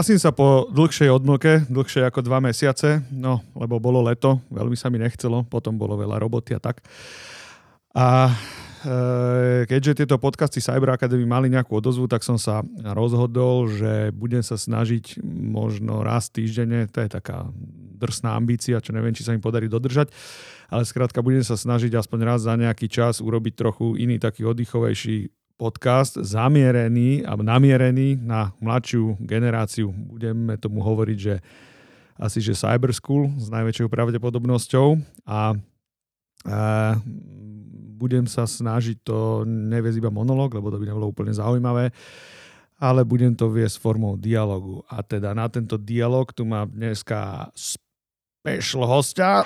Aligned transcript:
Hlasím 0.00 0.16
sa 0.16 0.32
po 0.32 0.64
dlhšej 0.72 1.12
odmlke, 1.12 1.68
dlhšej 1.68 2.08
ako 2.08 2.24
dva 2.24 2.40
mesiace, 2.40 3.04
no, 3.12 3.44
lebo 3.52 3.76
bolo 3.76 4.00
leto, 4.00 4.40
veľmi 4.48 4.72
sa 4.72 4.88
mi 4.88 4.96
nechcelo, 4.96 5.44
potom 5.44 5.76
bolo 5.76 5.92
veľa 5.92 6.16
roboty 6.16 6.56
a 6.56 6.60
tak. 6.64 6.80
A 7.92 8.32
e, 8.80 9.68
keďže 9.68 10.00
tieto 10.00 10.16
podcasty 10.16 10.64
Cyber 10.64 10.96
Academy 10.96 11.28
mali 11.28 11.52
nejakú 11.52 11.84
odozvu, 11.84 12.08
tak 12.08 12.24
som 12.24 12.40
sa 12.40 12.64
rozhodol, 12.80 13.68
že 13.68 14.08
budem 14.16 14.40
sa 14.40 14.56
snažiť 14.56 15.20
možno 15.28 16.00
raz 16.00 16.32
týždenne, 16.32 16.88
to 16.88 17.04
je 17.04 17.20
taká 17.20 17.52
drsná 18.00 18.40
ambícia, 18.40 18.80
čo 18.80 18.96
neviem, 18.96 19.12
či 19.12 19.20
sa 19.20 19.36
mi 19.36 19.44
podarí 19.44 19.68
dodržať, 19.68 20.08
ale 20.72 20.88
skrátka 20.88 21.20
budem 21.20 21.44
sa 21.44 21.60
snažiť 21.60 21.92
aspoň 21.92 22.18
raz 22.24 22.48
za 22.48 22.56
nejaký 22.56 22.88
čas 22.88 23.20
urobiť 23.20 23.52
trochu 23.52 24.00
iný 24.00 24.16
taký 24.16 24.48
oddychovejší 24.48 25.28
podcast 25.60 26.16
zamierený 26.16 27.28
a 27.28 27.36
namierený 27.36 28.16
na 28.16 28.56
mladšiu 28.64 29.20
generáciu. 29.20 29.92
Budeme 29.92 30.56
tomu 30.56 30.80
hovoriť, 30.80 31.18
že 31.20 31.44
asi 32.16 32.40
že 32.40 32.56
Cyber 32.56 32.96
School 32.96 33.28
s 33.36 33.52
najväčšou 33.52 33.92
pravdepodobnosťou 33.92 34.96
a, 35.28 35.52
a 36.48 36.60
budem 38.00 38.24
sa 38.24 38.48
snažiť 38.48 39.04
to 39.04 39.44
neviesť 39.44 40.00
iba 40.00 40.08
monolog, 40.08 40.56
lebo 40.56 40.72
to 40.72 40.80
by 40.80 40.88
nebolo 40.88 41.12
úplne 41.12 41.36
zaujímavé, 41.36 41.92
ale 42.80 43.04
budem 43.04 43.36
to 43.36 43.52
viesť 43.52 43.76
formou 43.76 44.16
dialogu. 44.16 44.80
A 44.88 45.04
teda 45.04 45.36
na 45.36 45.44
tento 45.52 45.76
dialog 45.76 46.32
tu 46.32 46.48
mám 46.48 46.72
dneska 46.72 47.52
special 47.52 48.88
hostia. 48.88 49.44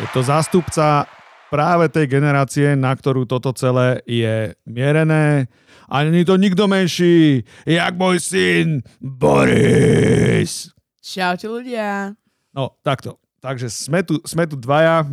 Je 0.00 0.08
to 0.12 0.20
zástupca 0.20 1.08
práve 1.52 1.92
tej 1.92 2.08
generácie, 2.08 2.72
na 2.72 2.96
ktorú 2.96 3.28
toto 3.28 3.52
celé 3.52 4.00
je 4.08 4.56
mierené. 4.64 5.52
A 5.92 6.08
není 6.08 6.24
to 6.24 6.40
nikto 6.40 6.64
menší, 6.64 7.44
jak 7.68 7.92
môj 8.00 8.16
syn 8.16 8.80
Boris. 8.96 10.72
Čaute 11.04 11.52
ľudia. 11.52 12.16
No, 12.56 12.72
takto. 12.80 13.20
Takže 13.44 13.68
sme 13.68 14.00
tu, 14.00 14.16
sme 14.24 14.48
tu 14.48 14.56
dvaja, 14.56 15.04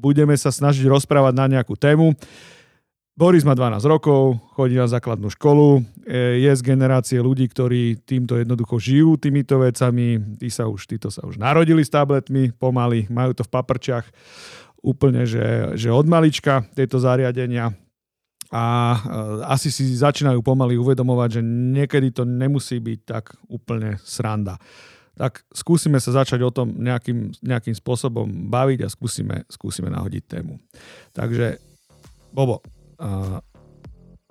budeme 0.00 0.32
sa 0.40 0.48
snažiť 0.48 0.88
rozprávať 0.88 1.34
na 1.36 1.46
nejakú 1.58 1.76
tému. 1.76 2.16
Boris 3.18 3.42
má 3.42 3.58
12 3.58 3.82
rokov, 3.82 4.38
chodí 4.54 4.78
na 4.78 4.86
základnú 4.86 5.26
školu, 5.34 5.82
e, 6.06 6.38
je 6.38 6.52
z 6.54 6.62
generácie 6.62 7.18
ľudí, 7.18 7.50
ktorí 7.50 7.98
týmto 8.06 8.38
jednoducho 8.38 8.78
žijú 8.78 9.18
týmito 9.18 9.58
vecami. 9.58 10.38
Tí 10.38 10.46
sa 10.54 10.70
už, 10.70 10.86
títo 10.86 11.10
sa 11.10 11.26
už 11.26 11.34
narodili 11.34 11.82
s 11.82 11.90
tabletmi 11.90 12.54
pomaly, 12.54 13.10
majú 13.10 13.34
to 13.34 13.42
v 13.42 13.50
paprčiach 13.50 14.06
úplne, 14.82 15.26
že, 15.26 15.74
že 15.74 15.90
od 15.90 16.06
malička 16.06 16.62
tieto 16.74 17.02
zariadenia 17.02 17.74
a 18.48 18.64
e, 18.64 18.98
asi 19.44 19.68
si 19.68 19.84
začínajú 19.92 20.40
pomaly 20.40 20.80
uvedomovať, 20.80 21.40
že 21.40 21.42
niekedy 21.44 22.14
to 22.14 22.24
nemusí 22.24 22.80
byť 22.80 23.00
tak 23.04 23.24
úplne 23.50 24.00
sranda. 24.00 24.56
Tak 25.18 25.42
skúsime 25.50 25.98
sa 25.98 26.14
začať 26.22 26.46
o 26.46 26.54
tom 26.54 26.78
nejakým, 26.78 27.34
nejakým 27.42 27.74
spôsobom 27.74 28.24
baviť 28.48 28.86
a 28.86 28.88
skúsime, 28.88 29.42
skúsime 29.50 29.90
nahodiť 29.90 30.22
tému. 30.30 30.62
Takže, 31.10 31.58
Bobo, 32.30 32.62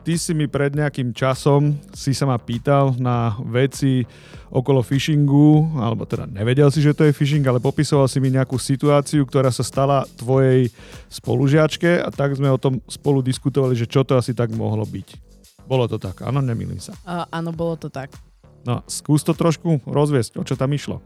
ty 0.08 0.16
si 0.16 0.32
mi 0.32 0.48
pred 0.48 0.72
nejakým 0.72 1.12
časom 1.12 1.76
si 1.92 2.16
sa 2.16 2.24
ma 2.24 2.40
pýtal 2.40 2.96
na 2.96 3.36
veci 3.44 4.08
okolo 4.48 4.80
phishingu, 4.80 5.76
alebo 5.84 6.08
teda 6.08 6.24
nevedel 6.32 6.72
si, 6.72 6.80
že 6.80 6.96
to 6.96 7.04
je 7.04 7.12
phishing, 7.12 7.44
ale 7.44 7.60
popisoval 7.60 8.08
si 8.08 8.24
mi 8.24 8.32
nejakú 8.32 8.56
situáciu, 8.56 9.28
ktorá 9.28 9.52
sa 9.52 9.68
stala 9.68 10.08
tvojej 10.16 10.72
spolužiačke 11.12 12.00
a 12.00 12.08
tak 12.08 12.40
sme 12.40 12.48
o 12.48 12.56
tom 12.56 12.80
spolu 12.88 13.20
diskutovali, 13.20 13.76
že 13.76 13.84
čo 13.84 14.08
to 14.08 14.16
asi 14.16 14.32
tak 14.32 14.56
mohlo 14.56 14.88
byť. 14.88 15.20
Bolo 15.68 15.92
to 15.92 16.00
tak, 16.00 16.24
áno, 16.24 16.40
nemýlim 16.40 16.80
sa. 16.80 16.96
Uh, 17.04 17.28
áno, 17.28 17.52
bolo 17.52 17.76
to 17.76 17.92
tak. 17.92 18.16
No, 18.64 18.88
skús 18.88 19.28
to 19.28 19.36
trošku 19.36 19.84
rozviesť, 19.84 20.40
o 20.40 20.48
čo 20.48 20.56
tam 20.56 20.72
išlo. 20.72 21.04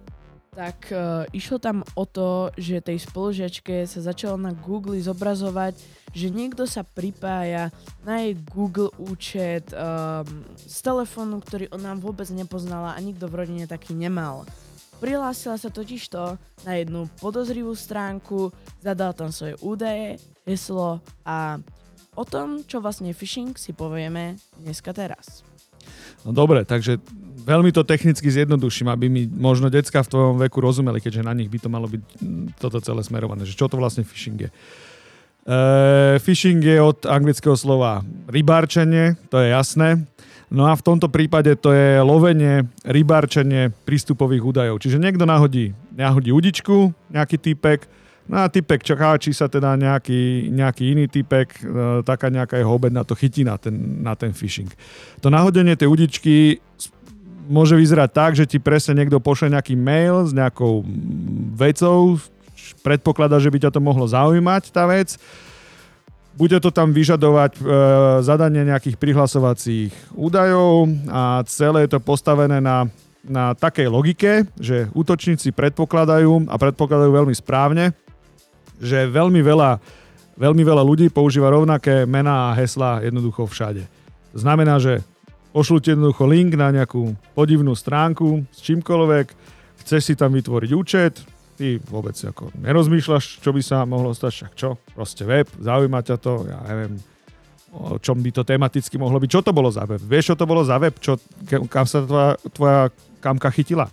Tak 0.51 0.91
uh, 0.91 1.23
išlo 1.31 1.63
tam 1.63 1.79
o 1.95 2.03
to, 2.03 2.51
že 2.59 2.83
tej 2.83 2.99
spolužiačke 2.99 3.87
sa 3.87 4.03
začalo 4.03 4.35
na 4.35 4.51
Google 4.51 4.99
zobrazovať, 4.99 5.79
že 6.11 6.27
niekto 6.27 6.67
sa 6.67 6.83
pripája 6.83 7.71
na 8.03 8.19
jej 8.19 8.35
Google 8.51 8.91
účet 8.99 9.71
um, 9.71 10.27
z 10.59 10.77
telefónu, 10.83 11.39
ktorý 11.39 11.71
ona 11.71 11.95
vôbec 11.95 12.27
nepoznala 12.35 12.91
a 12.91 12.99
nikto 12.99 13.31
v 13.31 13.47
rodine 13.47 13.63
taký 13.63 13.95
nemal. 13.95 14.43
Prihlásila 14.99 15.55
sa 15.55 15.71
totižto 15.71 16.35
na 16.67 16.73
jednu 16.75 17.07
podozrivú 17.23 17.71
stránku, 17.71 18.51
zadala 18.83 19.15
tam 19.15 19.31
svoje 19.31 19.55
údaje, 19.63 20.19
heslo 20.43 20.99
a 21.23 21.63
o 22.11 22.27
tom, 22.27 22.67
čo 22.67 22.83
vlastne 22.83 23.15
phishing, 23.15 23.55
si 23.55 23.71
povieme 23.71 24.35
dneska 24.59 24.91
teraz. 24.91 25.47
No 26.27 26.35
dobre, 26.35 26.67
takže 26.67 27.01
veľmi 27.41 27.73
to 27.73 27.81
technicky 27.83 28.29
zjednoduším, 28.29 28.87
aby 28.89 29.05
mi 29.09 29.23
možno 29.27 29.67
decka 29.67 30.05
v 30.05 30.11
tvojom 30.11 30.35
veku 30.41 30.61
rozumeli, 30.61 31.01
keďže 31.01 31.25
na 31.25 31.33
nich 31.33 31.49
by 31.49 31.59
to 31.59 31.69
malo 31.69 31.89
byť 31.89 32.01
mm, 32.01 32.45
toto 32.61 32.77
celé 32.79 33.01
smerované, 33.01 33.43
že 33.43 33.57
čo 33.57 33.67
to 33.67 33.75
vlastne 33.75 34.05
phishing 34.05 34.47
je. 34.47 34.51
Uh, 35.41 36.21
phishing 36.21 36.61
je 36.61 36.77
od 36.77 37.01
anglického 37.09 37.57
slova 37.57 38.05
rybárčenie, 38.29 39.17
to 39.33 39.41
je 39.41 39.49
jasné. 39.49 40.05
No 40.51 40.67
a 40.67 40.75
v 40.75 40.83
tomto 40.83 41.07
prípade 41.07 41.55
to 41.57 41.71
je 41.73 42.03
lovenie, 42.03 42.67
rybárčenie 42.83 43.71
prístupových 43.87 44.43
údajov. 44.43 44.83
Čiže 44.83 44.99
niekto 44.99 45.23
nahodí, 45.23 45.71
nahodí 45.95 46.29
udičku, 46.29 46.91
nejaký 47.09 47.39
typek, 47.39 47.87
No 48.29 48.45
a 48.45 48.47
typek 48.47 48.79
čaká, 48.85 49.17
či 49.19 49.33
sa 49.33 49.51
teda 49.51 49.75
nejaký, 49.75 50.53
nejaký 50.53 50.93
iný 50.93 51.11
typek, 51.11 51.51
e, 51.51 51.63
taká 52.05 52.31
nejaká 52.31 52.61
jeho 52.61 52.71
obed 52.71 52.93
na 52.93 53.03
to 53.03 53.17
chytí 53.17 53.43
na 53.43 53.57
ten, 53.57 53.99
na 53.99 54.13
ten 54.15 54.31
phishing. 54.31 54.69
To 55.19 55.27
nahodenie 55.27 55.75
tej 55.75 55.89
udičky 55.91 56.61
môže 57.51 57.75
vyzerať 57.75 58.09
tak, 58.15 58.31
že 58.39 58.47
ti 58.47 58.63
presne 58.63 58.95
niekto 58.95 59.19
pošle 59.19 59.51
nejaký 59.51 59.75
mail 59.75 60.23
s 60.23 60.31
nejakou 60.31 60.87
vecou, 61.59 62.15
predpokladá, 62.79 63.37
že 63.43 63.51
by 63.51 63.67
ťa 63.67 63.71
to 63.75 63.83
mohlo 63.83 64.07
zaujímať, 64.07 64.71
tá 64.71 64.87
vec. 64.87 65.19
Bude 66.31 66.57
to 66.63 66.71
tam 66.71 66.95
vyžadovať 66.95 67.59
e, 67.59 67.61
zadanie 68.23 68.63
nejakých 68.63 68.95
prihlasovacích 68.95 69.91
údajov 70.15 70.87
a 71.11 71.43
celé 71.43 71.85
je 71.85 71.91
to 71.91 71.99
postavené 71.99 72.63
na, 72.63 72.87
na 73.27 73.51
takej 73.51 73.91
logike, 73.91 74.47
že 74.55 74.87
útočníci 74.95 75.51
predpokladajú 75.51 76.47
a 76.47 76.55
predpokladajú 76.55 77.11
veľmi 77.11 77.35
správne, 77.35 77.91
že 78.79 79.11
veľmi 79.11 79.43
veľa, 79.43 79.83
veľmi 80.39 80.63
veľa 80.63 80.83
ľudí 80.87 81.11
používa 81.11 81.51
rovnaké 81.51 82.07
mená 82.07 82.49
a 82.49 82.55
heslá 82.55 83.03
jednoducho 83.03 83.43
všade. 83.51 83.83
Znamená, 84.31 84.79
že 84.79 85.03
pošlu 85.51 85.83
ti 85.83 85.91
jednoducho 85.93 86.23
link 86.27 86.55
na 86.55 86.71
nejakú 86.71 87.15
podivnú 87.35 87.75
stránku 87.75 88.47
s 88.51 88.59
čímkoľvek, 88.63 89.27
chceš 89.83 90.01
si 90.01 90.13
tam 90.15 90.35
vytvoriť 90.35 90.71
účet, 90.71 91.13
ty 91.59 91.77
vôbec 91.77 92.15
ako 92.15 92.49
nerozmýšľaš, 92.57 93.43
čo 93.43 93.51
by 93.53 93.61
sa 93.61 93.83
mohlo 93.85 94.15
stať, 94.15 94.31
však 94.33 94.53
čo, 94.57 94.79
proste 94.95 95.27
web, 95.27 95.45
zaujíma 95.59 95.99
ťa 96.01 96.17
to, 96.17 96.33
ja 96.47 96.59
neviem, 96.65 96.97
o 97.71 97.95
čom 98.01 98.19
by 98.19 98.31
to 98.35 98.43
tematicky 98.43 98.99
mohlo 98.99 99.19
byť. 99.19 99.29
Čo 99.31 99.41
to 99.45 99.51
bolo 99.55 99.71
za 99.71 99.87
web? 99.87 100.01
Vieš, 100.01 100.33
čo 100.33 100.35
to 100.35 100.49
bolo 100.49 100.65
za 100.65 100.75
web? 100.75 100.95
Čo, 100.99 101.15
kam 101.71 101.87
sa 101.87 102.03
tvoja, 102.03 102.35
tvoja 102.51 102.81
kamka 103.23 103.47
chytila? 103.53 103.87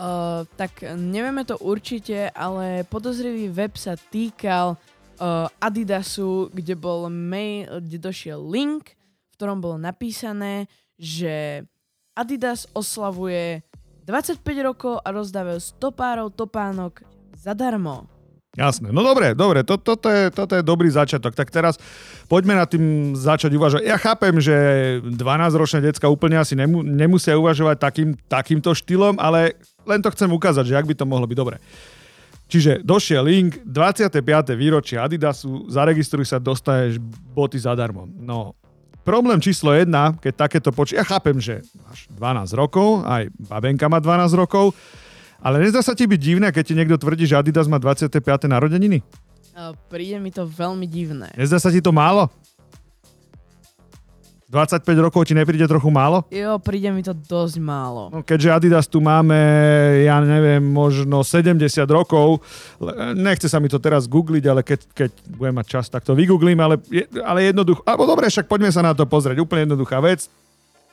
Uh, 0.00 0.48
tak 0.56 0.80
nevieme 0.96 1.44
to 1.44 1.60
určite, 1.60 2.32
ale 2.32 2.88
podozrivý 2.88 3.52
web 3.52 3.76
sa 3.76 3.94
týkal 4.00 4.74
uh, 4.74 5.46
Adidasu, 5.60 6.48
kde 6.50 6.72
bol 6.72 7.12
mail, 7.12 7.84
kde 7.84 8.00
došiel 8.00 8.40
link, 8.40 8.96
v 8.96 9.34
ktorom 9.36 9.60
bolo 9.60 9.76
napísané, 9.76 10.66
že 11.00 11.64
Adidas 12.12 12.68
oslavuje 12.76 13.64
25 14.04 14.44
rokov 14.60 15.00
a 15.00 15.08
rozdávajú 15.08 15.80
100 15.80 15.96
párov 15.96 16.28
topánok 16.28 17.00
zadarmo. 17.32 18.04
Jasné, 18.50 18.90
no 18.90 19.06
dobre, 19.06 19.30
dobre, 19.38 19.62
to, 19.62 19.78
toto, 19.78 20.10
je, 20.10 20.26
toto 20.34 20.58
je 20.58 20.66
dobrý 20.66 20.90
začiatok. 20.90 21.38
Tak 21.38 21.54
teraz 21.54 21.78
poďme 22.26 22.58
na 22.58 22.66
tým 22.66 23.14
začať 23.14 23.54
uvažovať. 23.54 23.86
Ja 23.86 23.94
chápem, 23.94 24.42
že 24.42 24.56
12-ročné 25.06 25.86
decka 25.86 26.10
úplne 26.10 26.34
asi 26.34 26.58
nemu, 26.58 26.82
nemusia 26.82 27.38
uvažovať 27.38 27.76
takým, 27.78 28.10
takýmto 28.26 28.74
štýlom, 28.74 29.22
ale 29.22 29.54
len 29.86 30.02
to 30.02 30.10
chcem 30.10 30.26
ukázať, 30.26 30.66
že 30.66 30.74
ak 30.74 30.88
by 30.90 30.94
to 30.98 31.06
mohlo 31.06 31.30
byť 31.30 31.38
dobre. 31.38 31.56
Čiže 32.50 32.82
došiel 32.82 33.22
link, 33.22 33.62
25. 33.62 34.18
výročie 34.58 34.98
Adidasu, 34.98 35.70
zaregistruj 35.70 36.26
sa, 36.26 36.42
dostaneš 36.42 36.98
boty 37.30 37.62
zadarmo. 37.62 38.10
No, 38.10 38.58
problém 39.02 39.40
číslo 39.40 39.72
jedna, 39.72 40.14
keď 40.16 40.48
takéto 40.48 40.70
počí, 40.70 40.96
ja 40.96 41.04
chápem, 41.04 41.40
že 41.40 41.64
máš 41.84 42.06
12 42.12 42.52
rokov, 42.56 43.02
aj 43.04 43.32
babenka 43.36 43.88
má 43.88 43.98
12 43.98 44.32
rokov, 44.36 44.76
ale 45.40 45.60
nezdá 45.64 45.80
sa 45.80 45.96
ti 45.96 46.04
byť 46.04 46.20
divné, 46.20 46.48
keď 46.52 46.64
ti 46.64 46.74
niekto 46.76 47.00
tvrdí, 47.00 47.24
že 47.24 47.40
Adidas 47.40 47.64
má 47.64 47.80
25. 47.80 48.20
narodeniny? 48.44 49.00
Príde 49.92 50.16
mi 50.16 50.32
to 50.32 50.48
veľmi 50.48 50.88
divné. 50.88 51.28
Nezdá 51.36 51.60
sa 51.60 51.68
ti 51.68 51.84
to 51.84 51.92
málo? 51.92 52.32
25 54.50 54.82
rokov 54.98 55.30
ti 55.30 55.34
nepríde 55.38 55.62
trochu 55.70 55.94
málo? 55.94 56.26
Jo, 56.26 56.58
príde 56.58 56.90
mi 56.90 57.06
to 57.06 57.14
dosť 57.14 57.62
málo. 57.62 58.10
No, 58.10 58.26
keďže 58.26 58.50
Adidas 58.50 58.90
tu 58.90 58.98
máme, 58.98 59.38
ja 60.02 60.18
neviem, 60.18 60.58
možno 60.58 61.22
70 61.22 61.54
rokov, 61.86 62.42
nechce 63.14 63.46
sa 63.46 63.62
mi 63.62 63.70
to 63.70 63.78
teraz 63.78 64.10
googliť, 64.10 64.44
ale 64.50 64.66
keď, 64.66 64.80
keď 64.90 65.10
budem 65.38 65.54
mať 65.54 65.66
čas, 65.70 65.86
tak 65.86 66.02
to 66.02 66.18
vygooglím, 66.18 66.58
ale, 66.58 66.82
ale 67.22 67.54
jednoducho, 67.54 67.86
alebo 67.86 68.10
dobre, 68.10 68.26
však 68.26 68.50
poďme 68.50 68.74
sa 68.74 68.82
na 68.82 68.90
to 68.90 69.06
pozrieť, 69.06 69.38
úplne 69.38 69.70
jednoduchá 69.70 70.02
vec, 70.02 70.26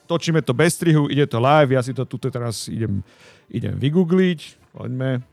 točíme 0.05 0.45
to 0.45 0.53
bez 0.53 0.77
strihu, 0.77 1.09
ide 1.09 1.25
to 1.25 1.41
live, 1.41 1.73
ja 1.73 1.81
si 1.81 1.97
to 1.97 2.05
tu 2.05 2.21
teraz 2.21 2.69
idem, 2.69 3.01
idem 3.49 3.73
vygoogliť, 3.73 4.69
poďme, 4.77 5.25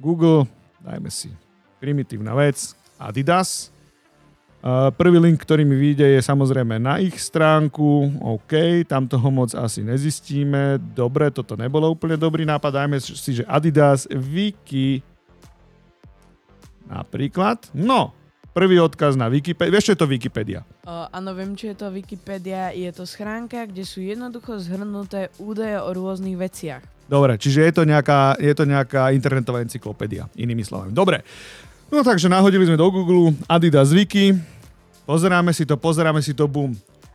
Google, 0.00 0.48
dajme 0.80 1.12
si 1.12 1.28
primitívna 1.76 2.32
vec, 2.32 2.72
Adidas, 2.96 3.68
Prvý 5.00 5.16
link, 5.16 5.40
ktorý 5.40 5.64
mi 5.64 5.72
vyjde, 5.72 6.04
je 6.04 6.20
samozrejme 6.20 6.76
na 6.76 7.00
ich 7.00 7.16
stránku. 7.16 8.12
OK, 8.20 8.84
tam 8.84 9.08
toho 9.08 9.32
moc 9.32 9.56
asi 9.56 9.80
nezistíme. 9.80 10.76
Dobre, 10.92 11.32
toto 11.32 11.56
nebolo 11.56 11.88
úplne 11.88 12.20
dobrý 12.20 12.44
nápad. 12.44 12.84
Dajme 12.84 13.00
si, 13.00 13.40
že 13.40 13.48
Adidas 13.48 14.04
Wiki 14.12 15.00
napríklad. 16.92 17.72
No, 17.72 18.12
prvý 18.52 18.76
odkaz 18.84 19.16
na 19.16 19.32
Wikipedia. 19.32 19.72
Vieš, 19.72 19.84
čo 19.88 19.94
je 19.96 20.00
to 20.04 20.10
Wikipedia? 20.12 20.60
Uh, 20.84 21.08
áno, 21.08 21.32
viem, 21.32 21.56
čo 21.56 21.72
je 21.72 21.76
to 21.80 21.88
Wikipedia. 21.88 22.74
Je 22.76 22.92
to 22.92 23.08
schránka, 23.08 23.64
kde 23.64 23.88
sú 23.88 24.04
jednoducho 24.04 24.60
zhrnuté 24.60 25.32
údaje 25.40 25.80
o 25.80 25.88
rôznych 25.88 26.36
veciach. 26.36 26.84
Dobre, 27.08 27.40
čiže 27.40 27.64
je 27.64 27.72
to 27.74 27.82
nejaká, 27.88 28.36
je 28.36 28.54
to 28.54 28.68
nejaká 28.68 29.10
internetová 29.10 29.64
encyklopédia, 29.64 30.30
inými 30.38 30.62
slovami. 30.62 30.94
Dobre, 30.94 31.24
No 31.90 32.06
takže 32.06 32.30
nahodili 32.30 32.70
sme 32.70 32.78
do 32.78 32.86
Google 32.86 33.34
Adidas 33.50 33.90
Wiki, 33.90 34.38
pozeráme 35.02 35.50
si 35.50 35.66
to, 35.66 35.74
pozeráme 35.74 36.22
si 36.22 36.30
to, 36.30 36.46
boom. 36.46 36.70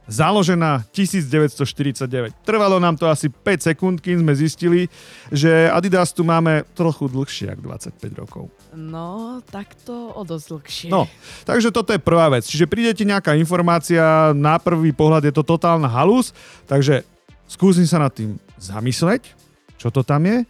Založená 0.05 0.83
1949. 0.91 2.45
Trvalo 2.45 2.77
nám 2.77 2.99
to 2.99 3.07
asi 3.07 3.31
5 3.31 3.71
sekúnd, 3.71 4.03
kým 4.03 4.21
sme 4.21 4.35
zistili, 4.35 4.91
že 5.31 5.71
Adidas 5.71 6.11
tu 6.11 6.27
máme 6.27 6.67
trochu 6.75 7.07
dlhšie 7.07 7.55
ako 7.55 7.61
25 7.71 8.21
rokov. 8.21 8.43
No, 8.75 9.39
tak 9.47 9.73
to 9.87 10.11
o 10.11 10.21
dosť 10.27 10.45
dlhšie. 10.51 10.89
No, 10.91 11.07
takže 11.47 11.71
toto 11.71 11.95
je 11.95 11.97
prvá 11.97 12.27
vec. 12.27 12.43
Čiže 12.43 12.67
príde 12.67 12.91
ti 12.91 13.07
nejaká 13.07 13.33
informácia, 13.39 14.35
na 14.35 14.59
prvý 14.59 14.91
pohľad 14.91 15.23
je 15.25 15.33
to 15.33 15.41
totálna 15.41 15.87
halus, 15.87 16.35
takže 16.67 17.07
skúsim 17.47 17.87
sa 17.87 17.97
nad 17.97 18.11
tým 18.11 18.35
zamysleť, 18.59 19.31
čo 19.79 19.87
to 19.87 20.03
tam 20.03 20.27
je 20.27 20.43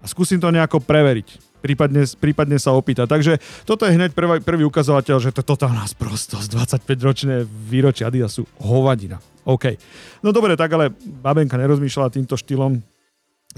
a 0.00 0.04
skúsim 0.08 0.40
to 0.40 0.48
nejako 0.48 0.80
preveriť 0.80 1.45
prípadne, 1.66 2.06
prípadne 2.14 2.62
sa 2.62 2.70
opýta. 2.70 3.10
Takže 3.10 3.42
toto 3.66 3.82
je 3.82 3.98
hneď 3.98 4.14
prvý, 4.14 4.38
prvý 4.38 4.62
ukazovateľ, 4.70 5.18
že 5.18 5.34
to 5.34 5.42
je 5.42 5.50
totálna 5.50 5.82
sprostosť. 5.82 6.54
25-ročné 6.54 7.42
výročie 7.42 8.06
Adidasu. 8.06 8.46
Hovadina. 8.62 9.18
OK. 9.42 9.74
No 10.22 10.30
dobre, 10.30 10.54
tak 10.54 10.70
ale 10.70 10.94
babenka 11.02 11.58
nerozmýšľala 11.58 12.14
týmto 12.14 12.38
štýlom. 12.38 12.78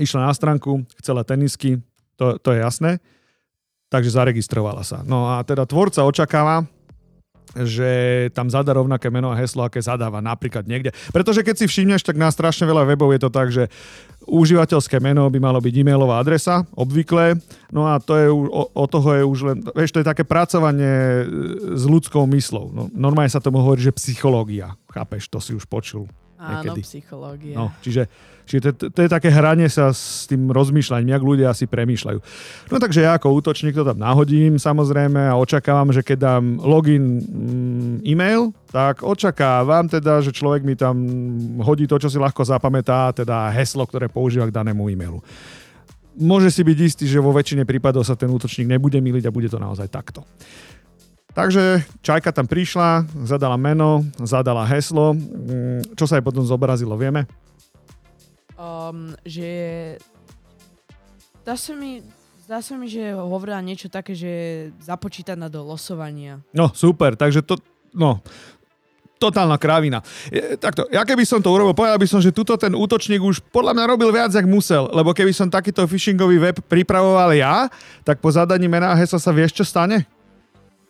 Išla 0.00 0.24
na 0.24 0.32
stránku, 0.32 0.88
chcela 1.04 1.20
tenisky, 1.20 1.84
to, 2.16 2.40
to 2.40 2.56
je 2.56 2.64
jasné. 2.64 2.96
Takže 3.92 4.16
zaregistrovala 4.16 4.84
sa. 4.84 5.04
No 5.04 5.32
a 5.32 5.44
teda 5.44 5.68
tvorca 5.68 6.04
očakáva, 6.04 6.64
že 7.64 7.90
tam 8.36 8.52
zadá 8.52 8.76
rovnaké 8.76 9.08
meno 9.08 9.32
a 9.32 9.38
heslo, 9.38 9.64
aké 9.64 9.80
zadáva 9.82 10.20
napríklad 10.20 10.68
niekde. 10.68 10.94
Pretože 11.10 11.42
keď 11.42 11.54
si 11.58 11.66
všimneš, 11.66 12.04
tak 12.04 12.20
na 12.20 12.28
strašne 12.30 12.68
veľa 12.68 12.86
webov 12.94 13.14
je 13.16 13.20
to 13.22 13.30
tak, 13.32 13.48
že 13.50 13.66
užívateľské 14.28 15.00
meno 15.00 15.24
by 15.32 15.38
malo 15.40 15.58
byť 15.58 15.74
e-mailová 15.74 16.20
adresa, 16.20 16.68
obvyklé, 16.76 17.40
no 17.72 17.88
a 17.88 17.96
to 17.96 18.12
je, 18.14 18.26
o, 18.28 18.62
o 18.68 18.84
toho 18.84 19.08
je 19.16 19.22
už 19.24 19.38
len, 19.48 19.56
vieš, 19.72 19.96
to 19.96 20.00
je 20.04 20.10
také 20.10 20.22
pracovanie 20.28 20.84
e, 20.84 21.24
s 21.74 21.84
ľudskou 21.88 22.28
myslou. 22.36 22.68
No, 22.70 22.82
normálne 22.92 23.32
sa 23.32 23.40
tomu 23.40 23.64
hovorí, 23.64 23.80
že 23.80 23.96
psychológia, 23.96 24.76
chápeš, 24.92 25.32
to 25.32 25.40
si 25.40 25.56
už 25.56 25.64
počul. 25.64 26.04
Niekedy. 26.38 26.80
Áno, 26.80 26.86
psychológia. 26.86 27.54
No, 27.58 27.64
čiže 27.82 28.06
čiže 28.46 28.72
to, 28.78 28.88
to 28.94 28.98
je 29.04 29.10
také 29.10 29.28
hranie 29.28 29.66
sa 29.66 29.90
s 29.90 30.24
tým 30.30 30.48
rozmýšľaním, 30.54 31.12
jak 31.12 31.22
ľudia 31.26 31.50
si 31.52 31.66
premýšľajú. 31.66 32.18
No 32.70 32.76
takže 32.78 33.04
ja 33.04 33.18
ako 33.18 33.34
útočník 33.42 33.74
to 33.74 33.82
tam 33.82 33.98
nahodím 33.98 34.56
samozrejme 34.56 35.18
a 35.18 35.36
očakávam, 35.36 35.90
že 35.90 36.06
keď 36.06 36.18
dám 36.18 36.44
login 36.62 37.20
mm, 37.20 37.94
e-mail, 38.06 38.54
tak 38.70 39.02
očakávam 39.02 39.90
teda, 39.90 40.22
že 40.22 40.30
človek 40.30 40.62
mi 40.62 40.78
tam 40.78 40.96
hodí 41.60 41.90
to, 41.90 41.98
čo 41.98 42.08
si 42.08 42.16
ľahko 42.16 42.46
zapamätá, 42.46 43.10
teda 43.12 43.50
heslo, 43.52 43.82
ktoré 43.84 44.06
používa 44.06 44.46
k 44.46 44.54
danému 44.54 44.88
e-mailu. 44.88 45.20
Môže 46.18 46.50
si 46.50 46.62
byť 46.62 46.78
istý, 46.82 47.04
že 47.06 47.22
vo 47.22 47.30
väčšine 47.30 47.62
prípadov 47.62 48.02
sa 48.02 48.18
ten 48.18 48.30
útočník 48.30 48.66
nebude 48.66 48.98
miliť 48.98 49.26
a 49.26 49.34
bude 49.34 49.50
to 49.50 49.58
naozaj 49.58 49.86
takto. 49.86 50.22
Takže 51.38 51.86
Čajka 52.02 52.34
tam 52.34 52.50
prišla, 52.50 53.06
zadala 53.22 53.54
meno, 53.54 54.02
zadala 54.18 54.66
heslo. 54.66 55.14
Mm, 55.14 55.94
čo 55.94 56.10
sa 56.10 56.18
jej 56.18 56.24
potom 56.26 56.42
zobrazilo, 56.42 56.98
vieme? 56.98 57.30
Um, 58.58 59.14
že 59.22 59.46
dá 61.46 61.54
sa 61.54 61.78
mi, 61.78 62.02
zdá 62.42 62.58
sa 62.58 62.74
mi, 62.74 62.90
že 62.90 63.14
hovorila 63.14 63.62
niečo 63.62 63.86
také, 63.86 64.18
že 64.18 64.32
započítať 64.82 65.38
do 65.46 65.62
losovania. 65.62 66.42
No, 66.50 66.74
super, 66.74 67.14
takže 67.14 67.46
to, 67.46 67.54
no, 67.94 68.18
totálna 69.22 69.62
krávina. 69.62 70.02
Je, 70.34 70.58
takto, 70.58 70.90
ja 70.90 71.06
keby 71.06 71.22
som 71.22 71.38
to 71.38 71.54
urobil, 71.54 71.70
povedal 71.70 72.02
by 72.02 72.10
som, 72.10 72.18
že 72.18 72.34
tuto 72.34 72.58
ten 72.58 72.74
útočník 72.74 73.22
už 73.22 73.46
podľa 73.54 73.78
mňa 73.78 73.84
robil 73.86 74.10
viac, 74.10 74.34
jak 74.34 74.42
musel, 74.42 74.90
lebo 74.90 75.14
keby 75.14 75.30
som 75.30 75.46
takýto 75.46 75.86
phishingový 75.86 76.50
web 76.50 76.58
pripravoval 76.66 77.30
ja, 77.30 77.70
tak 78.02 78.18
po 78.18 78.26
zadaní 78.26 78.66
mená 78.66 78.90
a 78.90 78.98
hesla 78.98 79.22
sa 79.22 79.30
vieš, 79.30 79.54
čo 79.54 79.62
stane? 79.62 80.17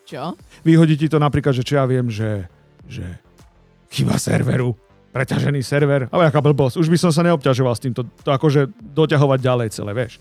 Čo? 0.09 0.33
Vyhodí 0.65 0.97
ti 0.97 1.13
to 1.13 1.21
napríklad, 1.21 1.53
že 1.53 1.61
čo 1.61 1.77
ja 1.77 1.85
viem, 1.85 2.09
že, 2.09 2.49
že 2.89 3.05
chyba 3.93 4.17
serveru, 4.17 4.73
preťažený 5.13 5.61
server, 5.65 6.05
ale 6.13 6.29
aká 6.29 6.41
blbosť, 6.41 6.81
už 6.81 6.89
by 6.89 6.99
som 7.01 7.13
sa 7.13 7.25
neobťažoval 7.25 7.75
s 7.77 7.83
týmto, 7.85 8.05
to 8.25 8.31
akože 8.33 8.73
doťahovať 8.93 9.39
ďalej 9.41 9.69
celé, 9.73 9.91
vieš. 9.97 10.21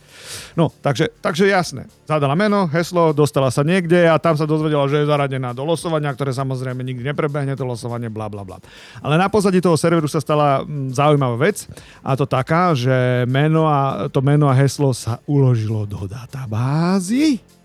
No, 0.56 0.72
takže, 0.72 1.12
takže 1.20 1.48
jasné. 1.48 1.92
Zadala 2.08 2.36
meno, 2.40 2.68
heslo, 2.72 3.12
dostala 3.12 3.52
sa 3.52 3.68
niekde 3.68 4.08
a 4.08 4.16
tam 4.20 4.40
sa 4.40 4.48
dozvedela, 4.48 4.88
že 4.88 5.04
je 5.04 5.12
zaradená 5.12 5.52
do 5.52 5.68
losovania, 5.68 6.12
ktoré 6.16 6.32
samozrejme 6.32 6.84
nikdy 6.84 7.04
neprebehne, 7.12 7.56
to 7.60 7.68
losovanie, 7.68 8.08
bla 8.08 8.32
bla 8.32 8.48
bla. 8.48 8.64
Ale 9.04 9.20
na 9.20 9.28
pozadí 9.28 9.60
toho 9.60 9.76
serveru 9.76 10.08
sa 10.08 10.24
stala 10.24 10.64
mm, 10.64 10.96
zaujímavá 10.96 11.36
vec 11.48 11.68
a 12.04 12.16
to 12.16 12.24
taká, 12.24 12.72
že 12.72 13.28
meno 13.28 13.68
a, 13.68 14.08
to 14.08 14.24
meno 14.24 14.48
a 14.48 14.56
heslo 14.56 14.96
sa 14.96 15.20
uložilo 15.28 15.84
do 15.84 16.08
databázy 16.08 17.57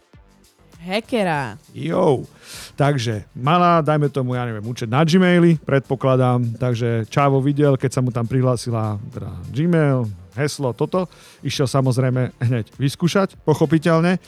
hackera. 0.82 1.56
Jo. 1.70 2.26
Takže 2.74 3.24
mala, 3.32 3.80
dajme 3.80 4.10
tomu, 4.10 4.34
ja 4.34 4.42
neviem, 4.42 4.66
účet 4.66 4.90
na 4.90 5.06
Gmaili, 5.06 5.62
predpokladám. 5.62 6.58
Takže 6.58 7.06
Čávo 7.06 7.38
videl, 7.38 7.78
keď 7.78 7.90
sa 7.94 8.00
mu 8.02 8.10
tam 8.10 8.26
prihlásila 8.26 8.98
teda 9.14 9.30
Gmail, 9.54 10.10
heslo, 10.34 10.74
toto. 10.74 11.06
Išiel 11.40 11.70
samozrejme 11.70 12.34
hneď 12.42 12.66
vyskúšať, 12.76 13.38
pochopiteľne. 13.46 14.18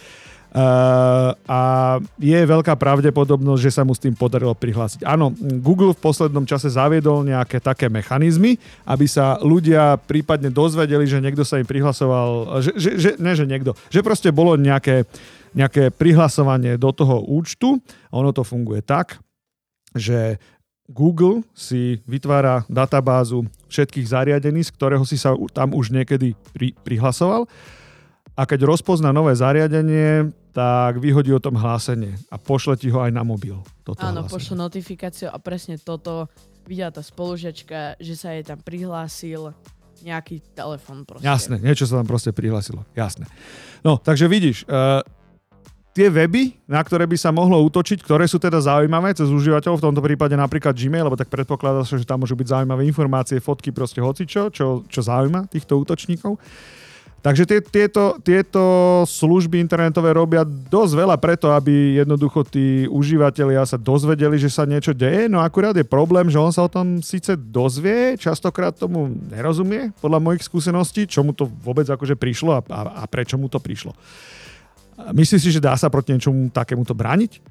Uh, 0.55 1.35
a 1.51 1.61
je 2.15 2.39
veľká 2.39 2.79
pravdepodobnosť, 2.79 3.59
že 3.59 3.75
sa 3.75 3.83
mu 3.83 3.91
s 3.91 3.99
tým 3.99 4.15
podarilo 4.15 4.55
prihlásiť. 4.55 5.03
Áno, 5.03 5.35
Google 5.59 5.91
v 5.91 5.99
poslednom 5.99 6.47
čase 6.47 6.71
zaviedol 6.71 7.27
nejaké 7.27 7.59
také 7.59 7.91
mechanizmy, 7.91 8.55
aby 8.87 9.03
sa 9.11 9.35
ľudia 9.43 9.99
prípadne 9.99 10.55
dozvedeli, 10.55 11.11
že 11.11 11.19
niekto 11.19 11.43
sa 11.43 11.59
im 11.59 11.67
prihlasoval, 11.67 12.63
že, 12.63 12.71
že, 12.79 12.91
že, 12.95 13.11
ne, 13.19 13.35
že 13.35 13.51
niekto, 13.51 13.75
že 13.91 13.99
proste 14.07 14.31
bolo 14.31 14.55
nejaké 14.55 15.11
nejaké 15.55 15.95
prihlasovanie 15.95 16.77
do 16.77 16.91
toho 16.91 17.23
účtu. 17.23 17.79
Ono 18.11 18.31
to 18.35 18.43
funguje 18.43 18.83
tak, 18.83 19.23
že 19.95 20.43
Google 20.85 21.41
si 21.57 22.05
vytvára 22.05 22.69
databázu 22.69 23.49
všetkých 23.73 24.05
zariadení, 24.05 24.61
z 24.61 24.75
ktorého 24.75 25.05
si 25.09 25.17
sa 25.17 25.33
tam 25.57 25.73
už 25.73 25.95
niekedy 25.95 26.37
pri, 26.53 26.77
prihlasoval 26.85 27.49
a 28.35 28.43
keď 28.45 28.67
rozpozná 28.67 29.15
nové 29.15 29.33
zariadenie, 29.33 30.35
tak 30.53 31.01
vyhodí 31.01 31.33
o 31.33 31.41
tom 31.41 31.57
hlásenie 31.57 32.19
a 32.29 32.37
pošle 32.37 32.77
ti 32.77 32.93
ho 32.93 33.01
aj 33.01 33.15
na 33.15 33.25
mobil. 33.25 33.57
Toto 33.87 34.03
Áno, 34.05 34.27
pošle 34.27 34.59
notifikáciu 34.59 35.33
a 35.33 35.39
presne 35.41 35.81
toto 35.81 36.29
videla 36.69 36.93
tá 36.93 37.01
spolužiačka, 37.01 37.97
že 37.97 38.15
sa 38.19 38.35
jej 38.35 38.45
tam 38.45 38.61
prihlásil 38.61 39.55
nejaký 40.05 40.43
telefon 40.53 41.07
proste. 41.07 41.25
Jasné, 41.25 41.57
niečo 41.63 41.89
sa 41.89 42.03
tam 42.03 42.07
proste 42.07 42.35
prihlásilo. 42.35 42.85
Jasné. 42.93 43.25
No, 43.81 43.97
takže 43.97 44.29
vidíš, 44.29 44.69
uh, 44.69 45.01
tie 45.95 46.11
weby, 46.11 46.59
na 46.67 46.83
ktoré 46.83 47.07
by 47.07 47.15
sa 47.15 47.31
mohlo 47.31 47.63
útočiť, 47.71 48.03
ktoré 48.03 48.27
sú 48.27 48.43
teda 48.43 48.59
zaujímavé 48.59 49.15
cez 49.15 49.31
užívateľov, 49.31 49.79
v 49.79 49.87
tomto 49.87 50.03
prípade 50.03 50.35
napríklad 50.35 50.75
Gmail, 50.75 51.07
lebo 51.07 51.15
tak 51.15 51.31
predpokladá 51.31 51.87
sa, 51.87 51.95
že 51.95 52.05
tam 52.05 52.27
môžu 52.27 52.35
byť 52.35 52.51
zaujímavé 52.51 52.83
informácie, 52.85 53.39
fotky, 53.39 53.71
proste 53.71 54.03
hocičo, 54.03 54.51
čo, 54.51 54.83
čo 54.91 55.01
zaujíma 55.01 55.47
týchto 55.47 55.79
útočníkov. 55.79 56.35
Takže 57.25 57.49
tie, 57.49 57.65
tieto, 57.65 58.21
tieto 58.21 58.61
služby 59.09 59.57
internetové 59.57 60.13
robia 60.13 60.45
dosť 60.45 60.93
veľa 60.93 61.17
preto, 61.17 61.49
aby 61.57 61.97
jednoducho 61.97 62.45
tí 62.45 62.85
užívateľia 62.85 63.65
sa 63.65 63.81
dozvedeli, 63.81 64.37
že 64.37 64.53
sa 64.53 64.69
niečo 64.69 64.93
deje, 64.93 65.33
no 65.33 65.41
akurát 65.41 65.73
je 65.73 65.89
problém, 65.89 66.29
že 66.29 66.37
on 66.37 66.53
sa 66.53 66.69
o 66.69 66.69
tom 66.69 67.01
síce 67.01 67.33
dozvie, 67.33 68.21
častokrát 68.21 68.77
tomu 68.77 69.09
nerozumie, 69.33 69.97
podľa 70.05 70.21
mojich 70.21 70.45
skúseností, 70.45 71.09
čomu 71.09 71.33
to 71.33 71.49
vôbec 71.65 71.89
akože 71.89 72.13
prišlo 72.13 72.51
a, 72.51 72.61
a, 72.69 72.81
a 73.01 73.03
prečo 73.09 73.41
mu 73.41 73.49
to 73.49 73.57
prišlo. 73.57 73.97
Myslíš 74.95 75.41
si, 75.43 75.51
že 75.51 75.63
dá 75.63 75.75
sa 75.75 75.91
proti 75.91 76.15
niečomu 76.15 76.51
takémuto 76.55 76.95
brániť? 76.95 77.43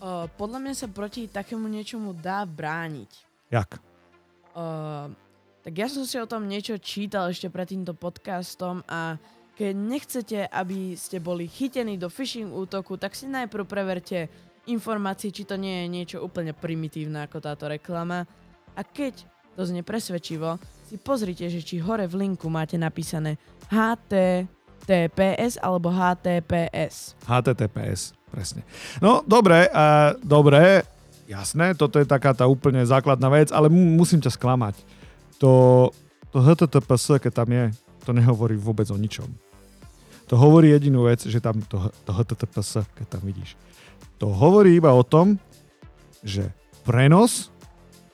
Uh, 0.00 0.26
podľa 0.34 0.58
mňa 0.64 0.74
sa 0.74 0.88
proti 0.88 1.28
takému 1.28 1.68
niečomu 1.68 2.16
dá 2.16 2.42
brániť. 2.48 3.10
Jak? 3.52 3.78
Uh, 4.56 5.12
tak 5.60 5.76
ja 5.76 5.86
som 5.92 6.08
si 6.08 6.16
o 6.16 6.26
tom 6.26 6.48
niečo 6.48 6.80
čítal 6.80 7.28
ešte 7.28 7.52
pred 7.52 7.68
týmto 7.68 7.92
podcastom 7.92 8.80
a 8.88 9.20
keď 9.60 9.76
nechcete, 9.76 10.38
aby 10.48 10.96
ste 10.96 11.20
boli 11.20 11.44
chytení 11.44 12.00
do 12.00 12.08
phishing 12.08 12.48
útoku, 12.48 12.96
tak 12.96 13.12
si 13.12 13.28
najprv 13.28 13.68
preverte 13.68 14.32
informácie, 14.72 15.28
či 15.28 15.44
to 15.44 15.60
nie 15.60 15.84
je 15.84 15.86
niečo 15.92 16.18
úplne 16.24 16.56
primitívne 16.56 17.28
ako 17.28 17.44
táto 17.44 17.68
reklama. 17.68 18.24
A 18.72 18.80
keď 18.80 19.20
to 19.52 19.68
znie 19.68 19.84
presvedčivo, 19.84 20.56
si 20.88 20.96
pozrite, 20.96 21.44
že 21.52 21.60
či 21.60 21.76
hore 21.76 22.08
v 22.08 22.24
linku 22.24 22.48
máte 22.48 22.80
napísané 22.80 23.36
HTTPS 24.80 25.60
alebo 25.60 25.92
HTTPS. 25.92 27.14
HTTPS, 27.28 28.16
presne. 28.32 28.64
No, 28.98 29.20
dobre, 29.28 29.68
uh, 29.68 30.16
dobre, 30.24 30.82
jasné, 31.28 31.76
toto 31.76 32.00
je 32.00 32.08
taká 32.08 32.32
tá 32.32 32.48
úplne 32.48 32.80
základná 32.88 33.28
vec, 33.28 33.52
ale 33.52 33.68
musím 33.68 34.24
ťa 34.24 34.32
sklamať. 34.32 34.80
To, 35.38 35.88
to 36.32 36.40
HTTPS, 36.40 37.20
keď 37.20 37.32
tam 37.44 37.48
je, 37.52 37.64
to 38.04 38.10
nehovorí 38.16 38.56
vôbec 38.56 38.88
o 38.88 38.96
ničom. 38.96 39.28
To 40.32 40.34
hovorí 40.38 40.70
jedinú 40.70 41.10
vec, 41.10 41.26
že 41.26 41.42
tam 41.42 41.58
to, 41.66 41.90
to 42.06 42.10
HTTPS, 42.14 42.86
keď 42.94 43.06
tam 43.18 43.22
vidíš. 43.26 43.58
To 44.22 44.30
hovorí 44.30 44.78
iba 44.78 44.92
o 44.94 45.02
tom, 45.02 45.36
že 46.24 46.48
prenos 46.82 47.48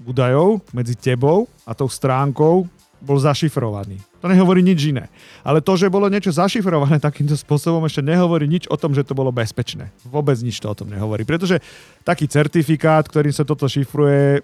údajov 0.01 0.63
medzi 0.71 0.95
tebou 0.95 1.49
a 1.65 1.75
tou 1.75 1.89
stránkou 1.89 2.69
bol 3.01 3.19
zašifrovaný. 3.21 4.01
To 4.27 4.35
nehovorí 4.35 4.59
nič 4.59 4.91
iné. 4.91 5.07
Ale 5.47 5.63
to, 5.63 5.79
že 5.79 5.87
bolo 5.87 6.11
niečo 6.11 6.35
zašifrované 6.35 6.99
takýmto 6.99 7.39
spôsobom, 7.39 7.87
ešte 7.87 8.03
nehovorí 8.03 8.51
nič 8.51 8.67
o 8.67 8.75
tom, 8.75 8.91
že 8.91 9.07
to 9.07 9.15
bolo 9.15 9.31
bezpečné. 9.31 9.95
Vôbec 10.03 10.35
nič 10.43 10.59
to 10.59 10.67
o 10.67 10.75
tom 10.75 10.91
nehovorí. 10.91 11.23
Pretože 11.23 11.63
taký 12.03 12.27
certifikát, 12.27 13.07
ktorým 13.07 13.31
sa 13.31 13.47
toto 13.47 13.71
šifruje, 13.71 14.43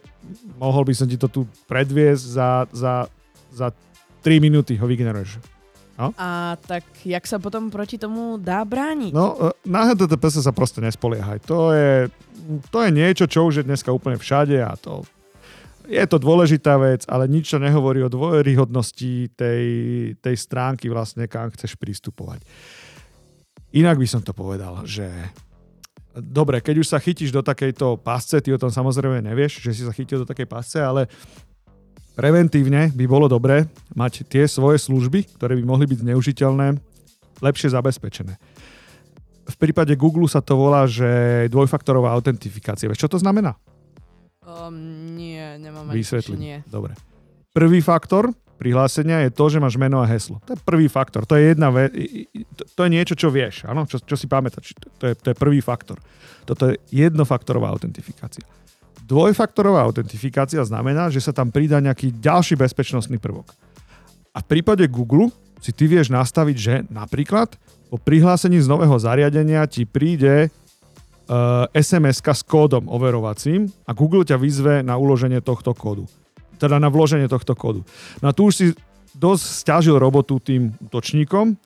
mohol 0.55 0.87
by 0.87 0.95
som 0.95 1.11
ti 1.11 1.19
to 1.19 1.27
tu 1.27 1.51
predviesť 1.67 2.23
za, 2.23 2.51
za, 2.71 2.95
za 3.51 3.67
3 4.23 4.39
minúty 4.39 4.79
ho 4.79 4.87
vygeneruješ. 4.87 5.43
No? 5.99 6.15
A 6.15 6.55
tak 6.63 6.87
jak 7.03 7.27
sa 7.27 7.43
potom 7.43 7.67
proti 7.67 7.99
tomu 7.99 8.39
dá 8.39 8.63
brániť? 8.63 9.11
No, 9.11 9.51
e, 9.51 9.67
na 9.67 9.91
HTTPS 9.91 10.47
sa 10.47 10.55
proste 10.55 10.79
nespoliehaj. 10.79 11.43
To 11.51 11.75
je, 11.75 12.07
to 12.71 12.79
je 12.87 12.91
niečo, 12.95 13.27
čo 13.27 13.51
už 13.51 13.61
je 13.61 13.65
dneska 13.67 13.91
úplne 13.91 14.15
všade 14.15 14.63
a 14.63 14.79
to 14.79 15.03
je 15.87 16.05
to 16.07 16.19
dôležitá 16.19 16.79
vec, 16.79 17.03
ale 17.11 17.27
nič 17.27 17.51
to 17.51 17.59
nehovorí 17.59 18.03
o 18.03 18.13
dôveryhodnosti 18.13 19.35
tej, 19.35 19.65
tej 20.19 20.37
stránky 20.39 20.87
vlastne, 20.87 21.27
kam 21.27 21.51
chceš 21.51 21.75
pristupovať. 21.75 22.47
Inak 23.73 23.97
by 23.97 24.07
som 24.07 24.21
to 24.21 24.37
povedal, 24.37 24.85
že 24.85 25.09
dobre, 26.13 26.61
keď 26.61 26.85
už 26.85 26.91
sa 26.93 27.01
chytíš 27.01 27.33
do 27.33 27.41
takejto 27.41 27.99
pásce, 28.05 28.37
ty 28.45 28.53
o 28.53 28.61
tom 28.61 28.69
samozrejme 28.69 29.25
nevieš, 29.25 29.65
že 29.65 29.73
si 29.73 29.83
sa 29.83 29.97
chytil 29.97 30.23
do 30.23 30.29
takej 30.29 30.45
pásce, 30.45 30.77
ale 30.77 31.09
preventívne 32.13 32.93
by 32.93 33.05
bolo 33.09 33.27
dobre 33.27 33.65
mať 33.97 34.29
tie 34.29 34.45
svoje 34.45 34.77
služby, 34.77 35.41
ktoré 35.41 35.57
by 35.57 35.65
mohli 35.65 35.89
byť 35.89 35.99
zneužiteľné, 36.05 36.67
lepšie 37.41 37.73
zabezpečené. 37.73 38.37
V 39.43 39.57
prípade 39.59 39.97
Google 39.99 40.31
sa 40.31 40.39
to 40.39 40.55
volá, 40.55 40.87
že 40.87 41.51
dvojfaktorová 41.51 42.15
autentifikácia. 42.15 42.87
Vieš, 42.87 43.09
čo 43.09 43.11
to 43.11 43.19
znamená? 43.19 43.59
Um, 44.43 45.15
nie, 45.19 45.42
nemám 45.59 45.91
Vysvetlím. 45.91 46.39
Nie. 46.39 46.59
Dobre. 46.69 46.95
Prvý 47.53 47.85
faktor 47.85 48.33
prihlásenia 48.63 49.27
je 49.27 49.35
to, 49.35 49.51
že 49.51 49.59
máš 49.59 49.75
meno 49.75 49.99
a 49.99 50.07
heslo. 50.07 50.39
To 50.47 50.55
je 50.55 50.61
prvý 50.63 50.87
faktor. 50.87 51.27
To 51.27 51.35
je 51.35 51.51
jedna 51.51 51.75
ve- 51.75 51.91
to, 52.55 52.63
to 52.79 52.81
je 52.87 52.91
niečo, 52.95 53.15
čo 53.19 53.29
vieš, 53.35 53.67
áno? 53.67 53.83
Čo, 53.91 53.99
čo 53.99 54.15
si 54.15 54.31
pamätáš. 54.31 54.79
To 55.03 55.11
je, 55.11 55.19
to 55.19 55.35
je 55.35 55.37
prvý 55.37 55.59
faktor. 55.59 55.99
Toto 56.47 56.71
je 56.71 56.79
jednofaktorová 56.95 57.75
autentifikácia. 57.75 58.47
Dvojfaktorová 59.03 59.83
autentifikácia 59.83 60.63
znamená, 60.63 61.11
že 61.11 61.19
sa 61.19 61.35
tam 61.35 61.51
pridá 61.51 61.83
nejaký 61.83 62.15
ďalší 62.23 62.55
bezpečnostný 62.55 63.19
prvok. 63.19 63.51
A 64.31 64.39
v 64.41 64.47
prípade 64.47 64.87
Google 64.87 65.35
si 65.59 65.75
ty 65.75 65.91
vieš 65.91 66.15
nastaviť, 66.15 66.57
že 66.57 66.75
napríklad 66.87 67.59
po 67.93 68.01
prihlásení 68.01 68.63
z 68.63 68.71
nového 68.71 68.95
zariadenia 68.97 69.67
ti 69.69 69.85
príde 69.85 70.49
sms 71.73 72.21
s 72.21 72.43
kódom 72.45 72.89
overovacím 72.89 73.71
a 73.89 73.97
Google 73.97 74.27
ťa 74.27 74.37
vyzve 74.37 74.75
na 74.85 75.01
uloženie 75.01 75.41
tohto 75.41 75.73
kódu. 75.73 76.05
Teda 76.61 76.79
na 76.79 76.93
vloženie 76.93 77.27
tohto 77.27 77.57
kódu. 77.57 77.83
No 78.21 78.31
a 78.31 78.37
tu 78.37 78.47
už 78.47 78.55
si 78.55 78.67
dosť 79.13 79.45
stiažil 79.67 79.97
robotu 79.99 80.41
tým 80.41 80.73
útočníkom, 80.89 81.57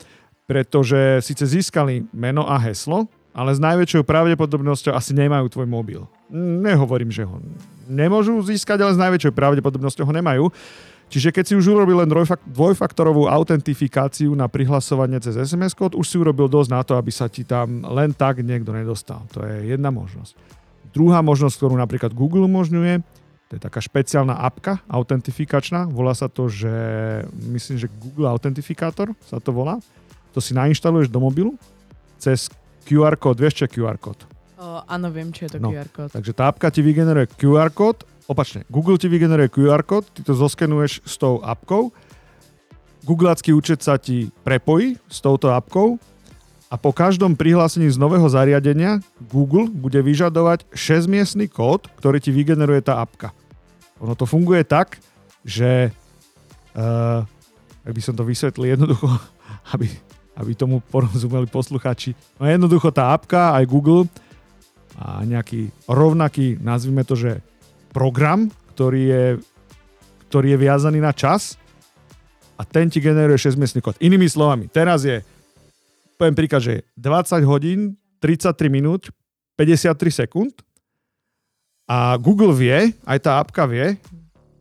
pretože 0.46 1.20
síce 1.26 1.42
získali 1.46 2.06
meno 2.14 2.46
a 2.46 2.58
heslo, 2.62 3.10
ale 3.36 3.52
s 3.52 3.60
najväčšou 3.60 4.06
pravdepodobnosťou 4.06 4.96
asi 4.96 5.12
nemajú 5.12 5.52
tvoj 5.52 5.68
mobil. 5.68 6.00
Nehovorím, 6.32 7.12
že 7.12 7.28
ho 7.28 7.42
nemôžu 7.84 8.40
získať, 8.40 8.80
ale 8.80 8.96
s 8.96 9.02
najväčšou 9.02 9.36
pravdepodobnosťou 9.36 10.08
ho 10.08 10.14
nemajú. 10.16 10.44
Čiže 11.06 11.30
keď 11.30 11.44
si 11.46 11.54
už 11.54 11.70
urobil 11.70 12.02
len 12.02 12.10
dvojfaktorovú 12.50 13.30
autentifikáciu 13.30 14.34
na 14.34 14.50
prihlasovanie 14.50 15.22
cez 15.22 15.38
SMS 15.38 15.70
kód, 15.78 15.94
už 15.94 16.02
si 16.02 16.18
urobil 16.18 16.50
dosť 16.50 16.70
na 16.74 16.82
to, 16.82 16.98
aby 16.98 17.14
sa 17.14 17.30
ti 17.30 17.46
tam 17.46 17.86
len 17.86 18.10
tak 18.10 18.42
niekto 18.42 18.74
nedostal. 18.74 19.22
To 19.38 19.46
je 19.46 19.70
jedna 19.70 19.94
možnosť. 19.94 20.34
Druhá 20.90 21.22
možnosť, 21.22 21.54
ktorú 21.62 21.78
napríklad 21.78 22.10
Google 22.10 22.50
umožňuje, 22.50 23.06
to 23.46 23.52
je 23.54 23.62
taká 23.62 23.78
špeciálna 23.78 24.34
apka 24.34 24.82
autentifikačná, 24.90 25.86
volá 25.86 26.10
sa 26.18 26.26
to, 26.26 26.50
že 26.50 26.74
myslím, 27.30 27.78
že 27.78 27.86
Google 28.02 28.26
Authentificator 28.26 29.14
sa 29.22 29.38
to 29.38 29.54
volá. 29.54 29.78
To 30.34 30.42
si 30.42 30.50
nainštaluješ 30.58 31.06
do 31.06 31.22
mobilu 31.22 31.54
cez 32.18 32.50
QR 32.82 33.14
kód. 33.14 33.38
Vieš, 33.38 33.62
čo 33.62 33.64
je 33.70 33.78
QR 33.78 34.02
kód? 34.02 34.18
O, 34.58 34.82
áno, 34.82 35.14
viem, 35.14 35.30
čo 35.30 35.46
je 35.46 35.54
to 35.54 35.58
no, 35.62 35.70
QR 35.70 35.86
kód. 35.94 36.10
Takže 36.10 36.32
tá 36.34 36.50
apka 36.50 36.74
ti 36.74 36.82
vygeneruje 36.82 37.30
QR 37.38 37.70
kód 37.70 38.02
opačne, 38.26 38.66
Google 38.70 38.98
ti 38.98 39.06
vygeneruje 39.06 39.50
QR 39.50 39.82
kód, 39.86 40.10
ty 40.10 40.22
to 40.26 40.34
zoskenuješ 40.34 41.02
s 41.06 41.14
tou 41.18 41.42
apkou, 41.42 41.94
Googleacký 43.06 43.54
účet 43.54 43.86
sa 43.86 44.02
ti 44.02 44.34
prepojí 44.42 44.98
s 45.06 45.22
touto 45.22 45.54
apkou 45.54 45.94
a 46.66 46.74
po 46.74 46.90
každom 46.90 47.38
prihlásení 47.38 47.86
z 47.86 48.02
nového 48.02 48.26
zariadenia 48.26 48.98
Google 49.30 49.70
bude 49.70 50.02
vyžadovať 50.02 50.66
6-miestný 50.74 51.46
kód, 51.46 51.86
ktorý 52.02 52.18
ti 52.18 52.34
vygeneruje 52.34 52.82
tá 52.82 52.98
apka. 52.98 53.30
Ono 54.02 54.18
to 54.18 54.26
funguje 54.26 54.66
tak, 54.66 54.98
že 55.46 55.94
uh, 56.74 57.22
ak 57.86 57.92
by 57.94 58.02
som 58.02 58.18
to 58.18 58.26
vysvetlil 58.26 58.74
jednoducho, 58.74 59.06
aby, 59.72 59.86
aby 60.34 60.50
tomu 60.58 60.82
porozumeli 60.82 61.46
posluchači. 61.46 62.18
No 62.42 62.50
jednoducho 62.50 62.90
tá 62.90 63.14
apka, 63.14 63.54
aj 63.54 63.70
Google 63.70 64.10
a 64.98 65.22
nejaký 65.22 65.70
rovnaký, 65.86 66.58
nazvime 66.58 67.06
to, 67.06 67.14
že 67.14 67.38
program, 67.96 68.52
ktorý 68.76 69.02
je, 69.08 69.24
ktorý 70.28 70.52
je 70.52 70.58
viazaný 70.60 71.00
na 71.00 71.16
čas 71.16 71.56
a 72.60 72.62
ten 72.68 72.92
ti 72.92 73.00
generuje 73.00 73.40
6-miestný 73.40 73.80
kód. 73.80 73.96
Inými 74.04 74.28
slovami, 74.28 74.68
teraz 74.68 75.08
je, 75.08 75.24
poviem 76.20 76.36
príklad, 76.36 76.60
že 76.60 76.72
je 76.76 76.80
20 77.00 77.40
hodín, 77.48 77.96
33 78.20 78.68
minút, 78.68 79.08
53 79.56 79.96
sekúnd 80.28 80.52
a 81.88 82.20
Google 82.20 82.52
vie, 82.52 82.92
aj 83.08 83.18
tá 83.24 83.40
apka 83.40 83.64
vie, 83.64 83.96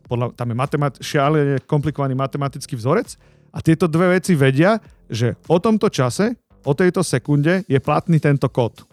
podľa, 0.08 0.32
tam 0.32 0.48
je 0.48 0.56
matemat- 0.56 1.00
šialene 1.04 1.60
komplikovaný 1.68 2.16
matematický 2.16 2.72
vzorec 2.72 3.20
a 3.52 3.60
tieto 3.60 3.84
dve 3.84 4.16
veci 4.16 4.32
vedia, 4.32 4.80
že 5.12 5.36
o 5.52 5.60
tomto 5.60 5.92
čase, 5.92 6.40
o 6.64 6.72
tejto 6.72 7.04
sekunde 7.04 7.68
je 7.68 7.76
platný 7.84 8.16
tento 8.16 8.48
kód. 8.48 8.88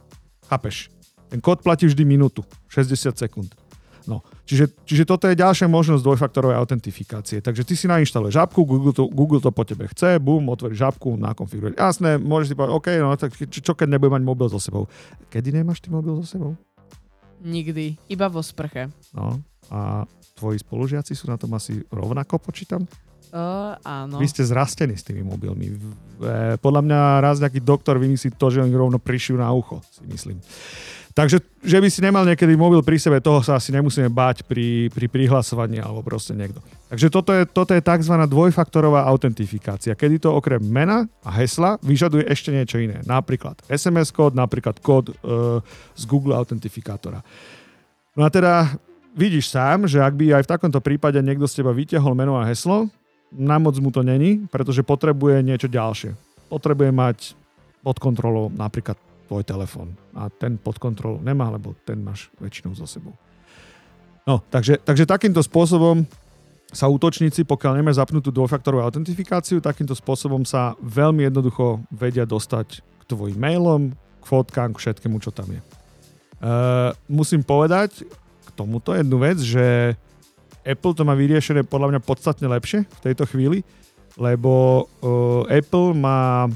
Chápeš? 0.52 0.92
Ten 1.32 1.40
kód 1.40 1.64
platí 1.64 1.88
vždy 1.88 2.04
minútu, 2.04 2.44
60 2.68 3.16
sekúnd. 3.16 3.63
No, 4.04 4.20
čiže, 4.44 4.72
čiže 4.84 5.08
toto 5.08 5.32
je 5.32 5.40
ďalšia 5.40 5.72
možnosť 5.72 6.04
dvojfaktorovej 6.04 6.60
autentifikácie. 6.60 7.40
Takže 7.40 7.64
ty 7.64 7.74
si 7.80 7.88
nainštaluješ 7.88 8.36
žábku, 8.36 8.68
Google 8.68 8.92
to, 8.92 9.08
Google 9.08 9.40
to 9.40 9.50
po 9.50 9.64
tebe 9.64 9.88
chce, 9.88 10.20
bum, 10.20 10.44
otvoríš 10.52 10.80
žábku, 10.84 11.16
nakonfiguruješ. 11.16 11.80
Jasné, 11.80 12.20
môžeš 12.20 12.48
si 12.52 12.56
povedať, 12.60 12.74
OK, 12.76 12.88
no 13.00 13.16
tak 13.16 13.32
čo, 13.36 13.60
čo 13.64 13.74
keď 13.74 13.96
nebudem 13.96 14.20
mať 14.20 14.24
mobil 14.28 14.48
so 14.52 14.60
sebou? 14.60 14.92
Kedy 15.32 15.56
nemáš 15.56 15.80
ty 15.80 15.88
mobil 15.88 16.20
so 16.20 16.26
sebou? 16.28 16.52
Nikdy, 17.44 18.00
iba 18.12 18.28
vo 18.32 18.40
sprche. 18.40 18.92
No, 19.12 19.40
a 19.72 20.08
tvoji 20.36 20.60
spolužiaci 20.60 21.16
sú 21.16 21.32
na 21.32 21.40
tom 21.40 21.56
asi 21.56 21.84
rovnako, 21.92 22.40
počítam? 22.40 22.84
Uh, 23.34 23.74
áno. 23.82 24.22
Vy 24.22 24.30
ste 24.30 24.46
zrastení 24.46 24.94
s 24.94 25.02
tými 25.02 25.26
mobilmi. 25.26 25.74
E, 25.74 26.54
podľa 26.62 26.86
mňa 26.86 27.00
raz 27.18 27.42
nejaký 27.42 27.66
doktor 27.66 27.98
vymyslí 27.98 28.38
to, 28.38 28.54
že 28.54 28.62
oni 28.62 28.70
rovno 28.78 29.02
prišiu 29.02 29.42
na 29.42 29.50
ucho, 29.50 29.82
si 29.90 30.06
myslím. 30.06 30.38
Takže, 31.18 31.42
že 31.66 31.78
by 31.82 31.88
si 31.90 32.02
nemal 32.06 32.30
niekedy 32.30 32.54
mobil 32.54 32.86
pri 32.86 33.02
sebe, 33.02 33.18
toho 33.22 33.42
sa 33.42 33.58
asi 33.58 33.74
nemusíme 33.74 34.10
báť 34.14 34.46
pri, 34.46 34.94
pri 34.94 35.10
prihlasovaní 35.10 35.82
alebo 35.82 36.06
proste 36.06 36.38
niekto. 36.38 36.62
Takže 36.94 37.08
toto 37.10 37.34
je, 37.34 37.46
toto 37.50 37.74
je 37.74 37.82
tzv. 37.82 38.14
dvojfaktorová 38.30 39.06
autentifikácia, 39.10 39.98
kedy 39.98 40.22
to 40.22 40.30
okrem 40.30 40.62
mena 40.62 41.10
a 41.26 41.34
hesla 41.42 41.82
vyžaduje 41.82 42.30
ešte 42.30 42.54
niečo 42.54 42.82
iné. 42.82 43.02
Napríklad 43.02 43.62
SMS 43.66 44.14
kód, 44.14 44.38
napríklad 44.38 44.78
kód 44.78 45.10
e, 45.10 45.14
z 45.98 46.04
Google 46.06 46.38
Authentifikátora. 46.38 47.26
No 48.14 48.26
a 48.26 48.30
teda 48.30 48.74
vidíš 49.18 49.54
sám, 49.54 49.90
že 49.90 50.02
ak 50.02 50.14
by 50.18 50.38
aj 50.38 50.46
v 50.46 50.52
takomto 50.54 50.82
prípade 50.82 51.18
niekto 51.22 51.50
z 51.50 51.62
teba 51.62 51.74
vytiahol 51.74 52.14
meno 52.18 52.38
a 52.38 52.46
heslo, 52.46 52.90
na 53.34 53.58
moc 53.58 53.76
mu 53.82 53.90
to 53.90 54.06
není, 54.06 54.46
pretože 54.50 54.86
potrebuje 54.86 55.42
niečo 55.42 55.68
ďalšie. 55.70 56.14
Potrebuje 56.48 56.90
mať 56.94 57.18
pod 57.82 57.98
kontrolou 58.00 58.54
napríklad 58.54 58.96
tvoj 59.28 59.44
telefón. 59.44 59.98
A 60.14 60.30
ten 60.30 60.62
pod 60.62 60.78
kontrolou 60.78 61.20
nemá, 61.20 61.50
lebo 61.50 61.74
ten 61.84 62.00
máš 62.00 62.30
väčšinou 62.38 62.78
za 62.78 62.86
sebou. 62.86 63.18
No, 64.24 64.40
takže, 64.48 64.80
takže 64.80 65.04
takýmto 65.04 65.44
spôsobom 65.44 66.08
sa 66.74 66.90
útočníci, 66.90 67.46
pokiaľ 67.46 67.82
nemáš 67.82 68.02
zapnutú 68.02 68.34
dvojfaktorovú 68.34 68.82
autentifikáciu, 68.82 69.62
takýmto 69.62 69.94
spôsobom 69.94 70.42
sa 70.48 70.74
veľmi 70.82 71.28
jednoducho 71.30 71.84
vedia 71.94 72.26
dostať 72.26 72.82
k 72.82 73.04
tvojim 73.06 73.38
mailom, 73.38 73.94
k 73.94 74.26
fotkám, 74.26 74.74
k 74.74 74.82
všetkému, 74.82 75.22
čo 75.22 75.30
tam 75.30 75.54
je. 75.54 75.62
Uh, 76.44 76.92
musím 77.08 77.46
povedať 77.46 78.04
k 78.44 78.50
tomuto 78.58 78.92
jednu 78.96 79.22
vec, 79.22 79.38
že 79.40 79.96
Apple 80.64 80.96
to 80.96 81.04
má 81.04 81.14
vyriešené 81.14 81.68
podľa 81.68 81.96
mňa 81.96 82.02
podstatne 82.04 82.48
lepšie 82.48 82.88
v 82.88 83.00
tejto 83.04 83.28
chvíli, 83.28 83.68
lebo 84.16 84.86
uh, 85.04 85.44
Apple 85.52 85.92
má 85.92 86.48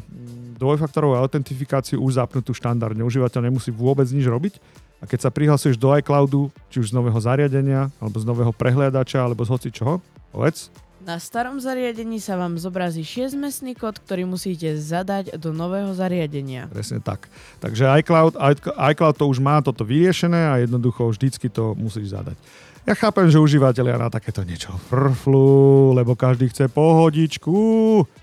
dvojfaktorovú 0.57 1.13
autentifikáciu 1.19 2.01
už 2.01 2.17
zapnutú 2.17 2.55
štandardne. 2.55 3.05
Užívateľ 3.05 3.51
nemusí 3.51 3.69
vôbec 3.69 4.09
nič 4.09 4.25
robiť 4.25 4.57
a 4.97 5.05
keď 5.05 5.29
sa 5.29 5.29
prihlasuješ 5.29 5.77
do 5.77 5.93
iCloudu, 5.93 6.49
či 6.73 6.81
už 6.81 6.89
z 6.89 6.95
nového 6.97 7.19
zariadenia, 7.21 7.93
alebo 8.01 8.17
z 8.17 8.25
nového 8.25 8.49
prehliadača, 8.49 9.21
alebo 9.21 9.45
z 9.45 9.53
hoci 9.53 9.69
čoho, 9.69 10.01
povedz. 10.33 10.73
Na 11.07 11.21
starom 11.23 11.61
zariadení 11.61 12.19
sa 12.19 12.35
vám 12.35 12.59
zobrazí 12.59 13.05
6-mesný 13.05 13.79
kód, 13.79 14.01
ktorý 14.03 14.27
musíte 14.27 14.75
zadať 14.75 15.39
do 15.39 15.55
nového 15.55 15.93
zariadenia. 15.95 16.67
Presne 16.67 16.99
tak. 16.99 17.31
Takže 17.63 17.87
iCloud, 18.03 18.35
iCloud 18.75 19.15
to 19.15 19.25
už 19.29 19.39
má 19.39 19.63
toto 19.63 19.87
vyriešené 19.87 20.41
a 20.51 20.53
jednoducho 20.59 21.07
vždycky 21.07 21.47
to 21.47 21.77
musíš 21.79 22.11
zadať. 22.11 22.35
Ja 22.87 22.95
chápem, 22.95 23.27
že 23.27 23.35
užívateľia 23.35 23.99
na 23.99 24.07
takéto 24.07 24.47
niečo 24.47 24.71
frflu, 24.87 25.91
lebo 25.91 26.15
každý 26.15 26.47
chce 26.47 26.71
pohodičku, 26.71 27.51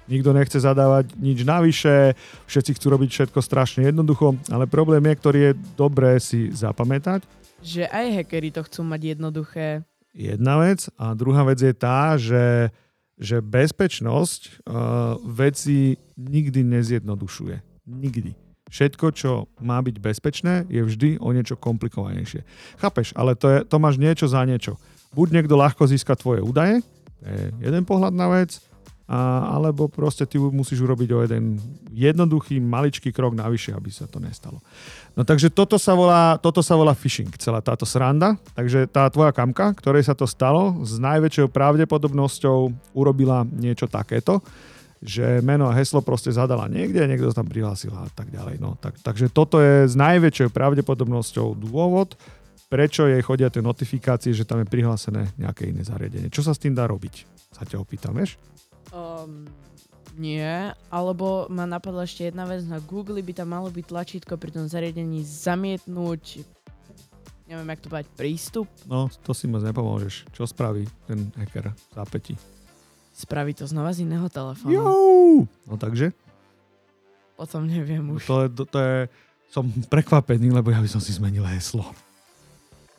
nikto 0.08 0.32
nechce 0.32 0.56
zadávať 0.56 1.12
nič 1.20 1.44
navyše, 1.44 2.16
všetci 2.48 2.80
chcú 2.80 2.96
robiť 2.96 3.10
všetko 3.12 3.44
strašne 3.44 3.84
jednoducho, 3.84 4.40
ale 4.48 4.64
problém 4.64 5.04
je, 5.04 5.14
ktorý 5.20 5.38
je 5.44 5.52
dobré 5.76 6.16
si 6.16 6.48
zapamätať. 6.48 7.28
Že 7.60 7.92
aj 7.92 8.06
hackery 8.16 8.48
to 8.56 8.64
chcú 8.64 8.88
mať 8.88 9.00
jednoduché. 9.20 9.84
Jedna 10.16 10.56
vec 10.56 10.88
a 10.96 11.12
druhá 11.12 11.44
vec 11.44 11.60
je 11.60 11.74
tá, 11.76 12.16
že, 12.16 12.72
že 13.20 13.44
bezpečnosť 13.44 14.64
uh, 14.64 15.20
veci 15.28 16.00
nikdy 16.16 16.64
nezjednodušuje. 16.64 17.84
Nikdy 17.84 18.43
všetko, 18.70 19.06
čo 19.14 19.30
má 19.60 19.78
byť 19.80 19.96
bezpečné, 20.00 20.54
je 20.68 20.80
vždy 20.82 21.20
o 21.20 21.30
niečo 21.30 21.54
komplikovanejšie. 21.58 22.42
Chápeš, 22.80 23.12
ale 23.14 23.36
to, 23.36 23.46
je, 23.50 23.58
to 23.64 23.76
máš 23.78 24.00
niečo 24.00 24.26
za 24.26 24.42
niečo. 24.44 24.80
Buď 25.14 25.40
niekto 25.40 25.54
ľahko 25.54 25.86
získa 25.86 26.18
tvoje 26.18 26.42
údaje, 26.42 26.82
to 27.20 27.24
je 27.28 27.42
jeden 27.62 27.82
pohľad 27.86 28.12
na 28.12 28.26
vec, 28.28 28.58
a, 29.04 29.52
alebo 29.60 29.84
proste 29.84 30.24
ty 30.24 30.40
musíš 30.40 30.80
urobiť 30.80 31.08
o 31.12 31.22
jeden 31.28 31.60
jednoduchý, 31.92 32.56
maličký 32.56 33.12
krok 33.12 33.36
navyše, 33.36 33.76
aby 33.76 33.92
sa 33.92 34.08
to 34.08 34.16
nestalo. 34.16 34.64
No 35.12 35.28
takže 35.28 35.52
toto 35.52 35.76
sa 35.76 35.92
volá, 35.92 36.40
toto 36.40 36.64
sa 36.64 36.72
volá 36.72 36.96
phishing, 36.96 37.28
celá 37.36 37.60
táto 37.60 37.84
sranda. 37.84 38.40
Takže 38.56 38.88
tá 38.88 39.04
tvoja 39.12 39.36
kamka, 39.36 39.76
ktorej 39.76 40.08
sa 40.08 40.16
to 40.16 40.24
stalo, 40.24 40.80
s 40.80 40.96
najväčšou 40.96 41.52
pravdepodobnosťou 41.52 42.72
urobila 42.96 43.44
niečo 43.44 43.84
takéto 43.84 44.40
že 45.04 45.44
meno 45.44 45.68
a 45.68 45.76
heslo 45.76 46.00
proste 46.00 46.32
zadala 46.32 46.64
niekde, 46.64 47.04
niekto 47.04 47.28
sa 47.28 47.44
tam 47.44 47.48
prihlásil 47.52 47.92
a 47.92 48.08
tak 48.08 48.32
ďalej. 48.32 48.56
No, 48.56 48.80
tak, 48.80 48.96
takže 49.04 49.28
toto 49.28 49.60
je 49.60 49.84
s 49.84 49.92
najväčšou 49.92 50.48
pravdepodobnosťou 50.48 51.60
dôvod, 51.60 52.16
prečo 52.72 53.04
jej 53.04 53.20
chodia 53.20 53.52
tie 53.52 53.60
notifikácie, 53.60 54.32
že 54.32 54.48
tam 54.48 54.64
je 54.64 54.66
prihlásené 54.66 55.28
nejaké 55.36 55.68
iné 55.68 55.84
zariadenie. 55.84 56.32
Čo 56.32 56.48
sa 56.48 56.56
s 56.56 56.58
tým 56.58 56.72
dá 56.72 56.88
robiť? 56.88 57.28
Sa 57.52 57.68
ťa 57.68 57.84
opýtam, 57.84 58.16
vieš? 58.16 58.40
Um, 58.96 59.44
nie, 60.16 60.72
alebo 60.88 61.52
ma 61.52 61.68
napadla 61.68 62.08
ešte 62.08 62.32
jedna 62.32 62.48
vec, 62.48 62.64
na 62.64 62.80
Google 62.80 63.20
by 63.20 63.32
tam 63.36 63.52
malo 63.52 63.68
byť 63.68 63.84
tlačítko 63.84 64.40
pri 64.40 64.56
tom 64.56 64.64
zariadení 64.64 65.20
zamietnúť 65.20 66.48
neviem, 67.44 67.68
jak 67.76 67.80
to 67.84 67.92
povedať, 67.92 68.08
prístup. 68.16 68.66
No, 68.88 69.12
to 69.20 69.36
si 69.36 69.44
moc 69.44 69.60
nepomôžeš. 69.60 70.32
Čo 70.32 70.48
spraví 70.48 70.88
ten 71.04 71.28
hacker 71.36 71.70
v 71.76 71.92
zápäti? 71.92 72.34
Spraví 73.14 73.54
to 73.54 73.70
znova 73.70 73.94
z 73.94 74.02
iného 74.02 74.26
telefónu. 74.26 74.74
Jo! 74.74 74.90
No 75.70 75.78
takže? 75.78 76.10
Potom 77.38 77.62
neviem 77.62 78.02
už. 78.10 78.26
To 78.26 78.36
je, 78.42 78.48
to, 78.50 78.62
to 78.66 78.78
je, 78.82 78.96
som 79.54 79.64
prekvapený, 79.86 80.50
lebo 80.50 80.74
ja 80.74 80.82
by 80.82 80.90
som 80.90 80.98
si 80.98 81.14
zmenil 81.14 81.46
heslo. 81.46 81.86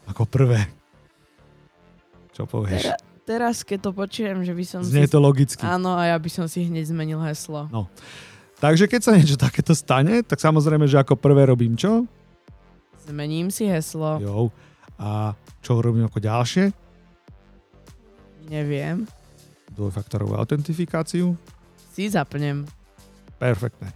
Ako 0.08 0.24
prvé. 0.24 0.72
Čo 2.32 2.48
povieš? 2.48 2.96
Teraz, 2.96 3.00
teraz 3.28 3.56
keď 3.68 3.92
to 3.92 3.92
počujem, 3.92 4.40
že 4.48 4.56
by 4.56 4.64
som 4.64 4.80
Znie 4.88 5.04
si... 5.04 5.12
to 5.12 5.20
logicky. 5.20 5.60
Áno, 5.68 6.00
a 6.00 6.08
ja 6.08 6.16
by 6.16 6.30
som 6.32 6.48
si 6.48 6.64
hneď 6.64 6.96
zmenil 6.96 7.20
heslo. 7.20 7.68
No. 7.68 7.92
Takže 8.64 8.88
keď 8.88 9.02
sa 9.04 9.12
niečo 9.20 9.36
takéto 9.36 9.76
stane, 9.76 10.24
tak 10.24 10.40
samozrejme, 10.40 10.88
že 10.88 10.96
ako 10.96 11.20
prvé 11.20 11.44
robím 11.44 11.76
čo? 11.76 12.08
Zmením 13.04 13.52
si 13.52 13.68
heslo. 13.68 14.16
Jo. 14.24 14.48
A 14.96 15.36
čo 15.60 15.84
robím 15.84 16.08
ako 16.08 16.24
ďalšie? 16.24 16.72
Neviem 18.48 19.04
dvojfaktorovú 19.74 20.38
autentifikáciu. 20.38 21.34
Si 21.96 22.12
zapnem. 22.12 22.68
Perfektné. 23.40 23.96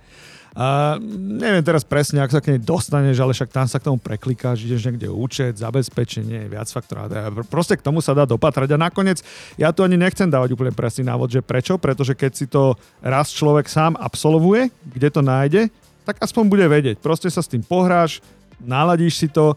A 0.57 0.97
neviem 1.15 1.61
teraz 1.61 1.85
presne, 1.85 2.25
ak 2.25 2.33
sa 2.33 2.41
k 2.41 2.51
nej 2.51 2.59
dostaneš, 2.59 3.21
ale 3.21 3.37
však 3.37 3.53
tam 3.53 3.69
sa 3.69 3.77
k 3.77 3.85
tomu 3.85 4.01
preklikáš, 4.01 4.65
ideš 4.65 4.89
niekde 4.89 5.07
účet, 5.07 5.55
zabezpečenie, 5.55 6.49
viac 6.49 6.67
faktorá. 6.73 7.05
Proste 7.47 7.77
k 7.77 7.85
tomu 7.85 8.01
sa 8.01 8.17
dá 8.17 8.25
dopatrať. 8.25 8.75
A 8.75 8.81
nakoniec, 8.81 9.21
ja 9.61 9.69
tu 9.69 9.85
ani 9.85 9.95
nechcem 9.95 10.25
dávať 10.25 10.57
úplne 10.57 10.73
presný 10.73 11.05
návod, 11.05 11.29
že 11.29 11.45
prečo, 11.45 11.77
pretože 11.77 12.17
keď 12.17 12.31
si 12.33 12.49
to 12.49 12.73
raz 12.99 13.29
človek 13.29 13.69
sám 13.69 13.93
absolvuje, 14.01 14.73
kde 14.89 15.07
to 15.13 15.21
nájde, 15.21 15.61
tak 16.03 16.17
aspoň 16.17 16.43
bude 16.49 16.65
vedieť. 16.65 16.97
Proste 16.97 17.29
sa 17.29 17.45
s 17.45 17.51
tým 17.51 17.61
pohráš, 17.61 18.19
naladíš 18.59 19.21
si 19.21 19.27
to 19.29 19.53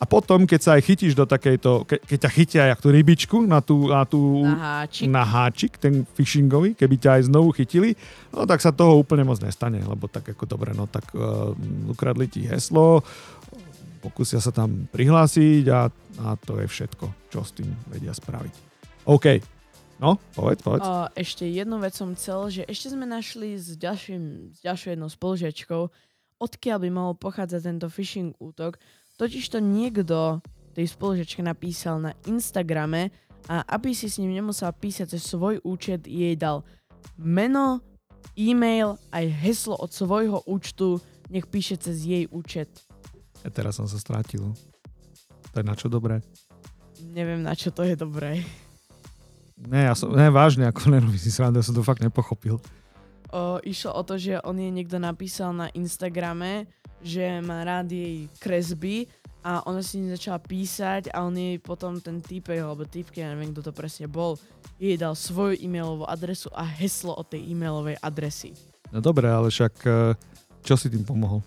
a 0.00 0.08
potom, 0.08 0.48
keď 0.48 0.60
sa 0.64 0.70
aj 0.80 0.82
chytíš 0.88 1.12
do 1.12 1.28
takejto, 1.28 1.84
ke, 1.84 2.00
keď 2.00 2.18
ťa 2.24 2.30
chytia 2.32 2.62
jak 2.72 2.80
tú 2.80 2.88
rybičku 2.88 3.44
na, 3.44 3.60
tú, 3.60 3.92
na, 3.92 4.08
tú, 4.08 4.48
na, 4.48 4.56
háčik. 4.56 5.04
na 5.12 5.22
háčik, 5.28 5.72
ten 5.76 6.08
phishingový, 6.16 6.72
keby 6.72 6.96
ťa 6.96 7.10
aj 7.20 7.22
znovu 7.28 7.52
chytili, 7.52 7.92
no 8.32 8.48
tak 8.48 8.64
sa 8.64 8.72
toho 8.72 8.96
úplne 8.96 9.28
moc 9.28 9.36
nestane, 9.44 9.84
lebo 9.84 10.08
tak 10.08 10.32
ako 10.32 10.48
dobre, 10.48 10.72
no 10.72 10.88
tak 10.88 11.04
uh, 11.12 11.52
ukradli 11.92 12.32
ti 12.32 12.48
heslo, 12.48 13.04
pokúsia 14.00 14.40
sa 14.40 14.56
tam 14.56 14.88
prihlásiť 14.88 15.68
a, 15.68 15.92
a 16.24 16.26
to 16.40 16.56
je 16.56 16.64
všetko, 16.64 17.28
čo 17.28 17.44
s 17.44 17.52
tým 17.52 17.68
vedia 17.92 18.16
spraviť. 18.16 18.54
OK, 19.04 19.26
No, 20.00 20.16
povedz, 20.32 20.64
povedz. 20.64 20.80
O, 20.88 21.12
ešte 21.12 21.44
jednu 21.44 21.76
vec 21.76 21.92
som 21.92 22.16
chcel, 22.16 22.48
že 22.48 22.62
ešte 22.64 22.96
sme 22.96 23.04
našli 23.04 23.60
s, 23.60 23.76
ďalším, 23.76 24.48
s 24.56 24.64
ďalšou 24.64 24.96
jednou 24.96 25.12
spolužiačkou, 25.12 25.82
odkiaľ 26.40 26.78
by 26.80 26.88
mohol 26.88 27.14
pochádzať 27.20 27.60
tento 27.60 27.86
phishing 27.92 28.32
útok. 28.40 28.80
Totiž 29.20 29.52
to 29.52 29.60
niekto 29.60 30.40
tej 30.72 30.86
spoločečke 30.88 31.44
napísal 31.44 32.00
na 32.00 32.16
Instagrame 32.24 33.12
a 33.52 33.60
aby 33.76 33.92
si 33.92 34.08
s 34.08 34.16
ním 34.16 34.32
nemusela 34.32 34.72
písať 34.72 35.12
cez 35.12 35.28
svoj 35.28 35.60
účet, 35.60 36.08
jej 36.08 36.32
dal 36.40 36.64
meno, 37.20 37.84
e-mail 38.32 38.96
aj 39.12 39.28
heslo 39.44 39.76
od 39.76 39.92
svojho 39.92 40.40
účtu, 40.48 41.04
nech 41.28 41.44
píše 41.44 41.76
cez 41.76 42.00
jej 42.00 42.24
účet. 42.32 42.72
Ja 43.44 43.52
teraz 43.52 43.76
som 43.76 43.84
sa 43.84 44.00
strátil. 44.00 44.56
To 45.52 45.56
je 45.60 45.68
na 45.68 45.76
čo 45.76 45.92
dobré? 45.92 46.24
Neviem, 47.12 47.44
na 47.44 47.52
čo 47.52 47.68
to 47.68 47.84
je 47.84 48.00
dobré. 48.00 48.40
Ne, 49.60 49.84
ja 49.84 49.92
som, 49.92 50.16
ne, 50.16 50.32
vážne, 50.32 50.64
ako 50.64 50.88
nerobím 50.88 51.20
si 51.20 51.28
srandu, 51.28 51.60
ja 51.60 51.66
som 51.68 51.76
to 51.76 51.84
fakt 51.84 52.00
nepochopil. 52.00 52.56
O, 53.36 53.60
išlo 53.60 53.92
o 53.92 54.02
to, 54.02 54.16
že 54.16 54.40
on 54.40 54.56
jej 54.56 54.72
niekto 54.72 54.96
napísal 54.96 55.52
na 55.52 55.68
Instagrame, 55.76 56.64
že 57.00 57.40
má 57.40 57.64
rád 57.64 57.90
jej 57.90 58.28
kresby 58.40 59.08
a 59.40 59.64
ona 59.64 59.80
si 59.80 60.04
začala 60.04 60.36
písať 60.36 61.08
a 61.12 61.24
on 61.24 61.32
jej 61.32 61.56
potom 61.56 61.96
ten 61.96 62.20
týpek 62.20 62.60
alebo 62.60 62.84
týpke, 62.84 63.24
ja 63.24 63.32
neviem 63.32 63.56
kto 63.56 63.68
to 63.68 63.72
presne 63.72 64.04
bol, 64.04 64.36
jej 64.76 64.96
dal 65.00 65.16
svoju 65.16 65.56
e-mailovú 65.60 66.04
adresu 66.04 66.52
a 66.52 66.64
heslo 66.64 67.16
od 67.16 67.28
tej 67.28 67.40
e-mailovej 67.48 67.96
adresy. 68.04 68.52
No 68.92 69.00
dobre, 69.00 69.32
ale 69.32 69.48
však 69.48 69.74
eh, 69.88 70.12
čo 70.60 70.76
si 70.76 70.92
tým 70.92 71.08
pomohol? 71.08 71.40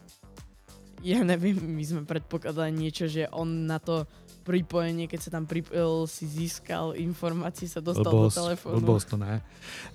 Ja 1.04 1.20
neviem, 1.20 1.60
my 1.60 1.84
sme 1.84 2.02
predpokladali 2.08 2.72
niečo, 2.72 3.12
že 3.12 3.28
on 3.36 3.68
na 3.68 3.76
to 3.76 4.08
pripojenie, 4.44 5.08
keď 5.08 5.20
sa 5.24 5.30
tam 5.40 5.48
pripojil, 5.48 6.06
si 6.06 6.28
získal 6.28 6.94
informácie, 7.00 7.66
sa 7.66 7.80
dostal 7.80 8.12
blbosť, 8.12 8.36
do 8.36 8.40
telefónu. 8.44 8.76
Blbosť 8.84 9.06
to 9.10 9.18
ne. 9.18 9.40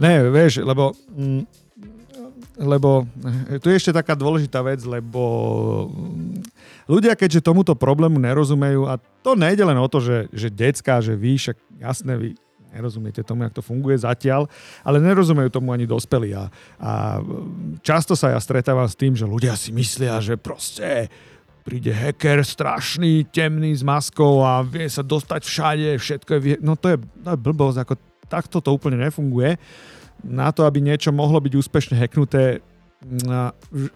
Ne, 0.01 0.25
vieš, 0.33 0.65
lebo 0.65 0.97
mm, 1.13 1.69
lebo 2.59 3.07
eh, 3.49 3.63
tu 3.63 3.71
je 3.71 3.79
ešte 3.79 3.95
taká 3.95 4.19
dôležitá 4.19 4.65
vec, 4.67 4.83
lebo 4.83 5.23
mm, 5.87 6.43
ľudia, 6.91 7.15
keďže 7.15 7.45
tomuto 7.45 7.79
problému 7.79 8.19
nerozumejú, 8.19 8.89
a 8.91 8.99
to 9.23 9.39
nejde 9.39 9.63
len 9.63 9.79
o 9.79 9.87
to, 9.87 10.03
že, 10.03 10.27
že 10.35 10.49
decka, 10.51 10.99
že 10.99 11.15
vy, 11.15 11.39
však 11.39 11.57
jasné, 11.79 12.13
vy 12.19 12.29
nerozumiete 12.69 13.25
tomu, 13.25 13.49
jak 13.49 13.57
to 13.57 13.65
funguje 13.65 13.97
zatiaľ, 13.97 14.45
ale 14.85 15.01
nerozumejú 15.01 15.49
tomu 15.49 15.73
ani 15.73 15.89
dospelí. 15.89 16.37
A, 16.37 16.53
a 16.77 16.93
často 17.81 18.13
sa 18.13 18.37
ja 18.37 18.39
stretávam 18.41 18.85
s 18.85 18.99
tým, 18.99 19.17
že 19.17 19.25
ľudia 19.25 19.57
si 19.57 19.73
myslia, 19.73 20.21
že 20.21 20.37
proste 20.37 21.09
príde 21.69 21.93
hacker 21.93 22.41
strašný, 22.41 23.29
temný 23.29 23.77
s 23.77 23.85
maskou 23.85 24.41
a 24.41 24.65
vie 24.65 24.89
sa 24.89 25.05
dostať 25.05 25.45
všade, 25.45 25.89
všetko 26.01 26.31
je... 26.41 26.57
No 26.65 26.81
to 26.81 26.97
je, 26.97 26.99
to 27.21 27.29
je 27.37 27.45
blbosť, 27.45 27.79
ako 27.85 27.95
takto 28.25 28.65
to 28.65 28.73
úplne 28.73 28.97
nefunguje. 29.05 29.61
Na 30.25 30.49
to, 30.49 30.65
aby 30.65 30.81
niečo 30.81 31.13
mohlo 31.13 31.37
byť 31.37 31.53
úspešne 31.61 32.01
hacknuté, 32.01 32.65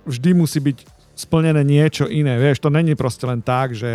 vždy 0.05 0.31
musí 0.37 0.61
byť 0.61 0.85
splnené 1.12 1.61
niečo 1.61 2.09
iné. 2.09 2.40
Vieš, 2.40 2.64
to 2.64 2.72
není 2.72 2.96
proste 2.96 3.29
len 3.29 3.44
tak, 3.44 3.77
že... 3.77 3.88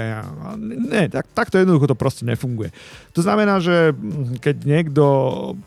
Ne, 0.62 1.10
tak, 1.10 1.26
takto 1.34 1.58
jednoducho 1.58 1.90
to 1.90 1.98
proste 1.98 2.24
nefunguje. 2.24 2.70
To 3.18 3.26
znamená, 3.26 3.58
že 3.58 3.94
keď 4.38 4.56
niekto 4.64 5.04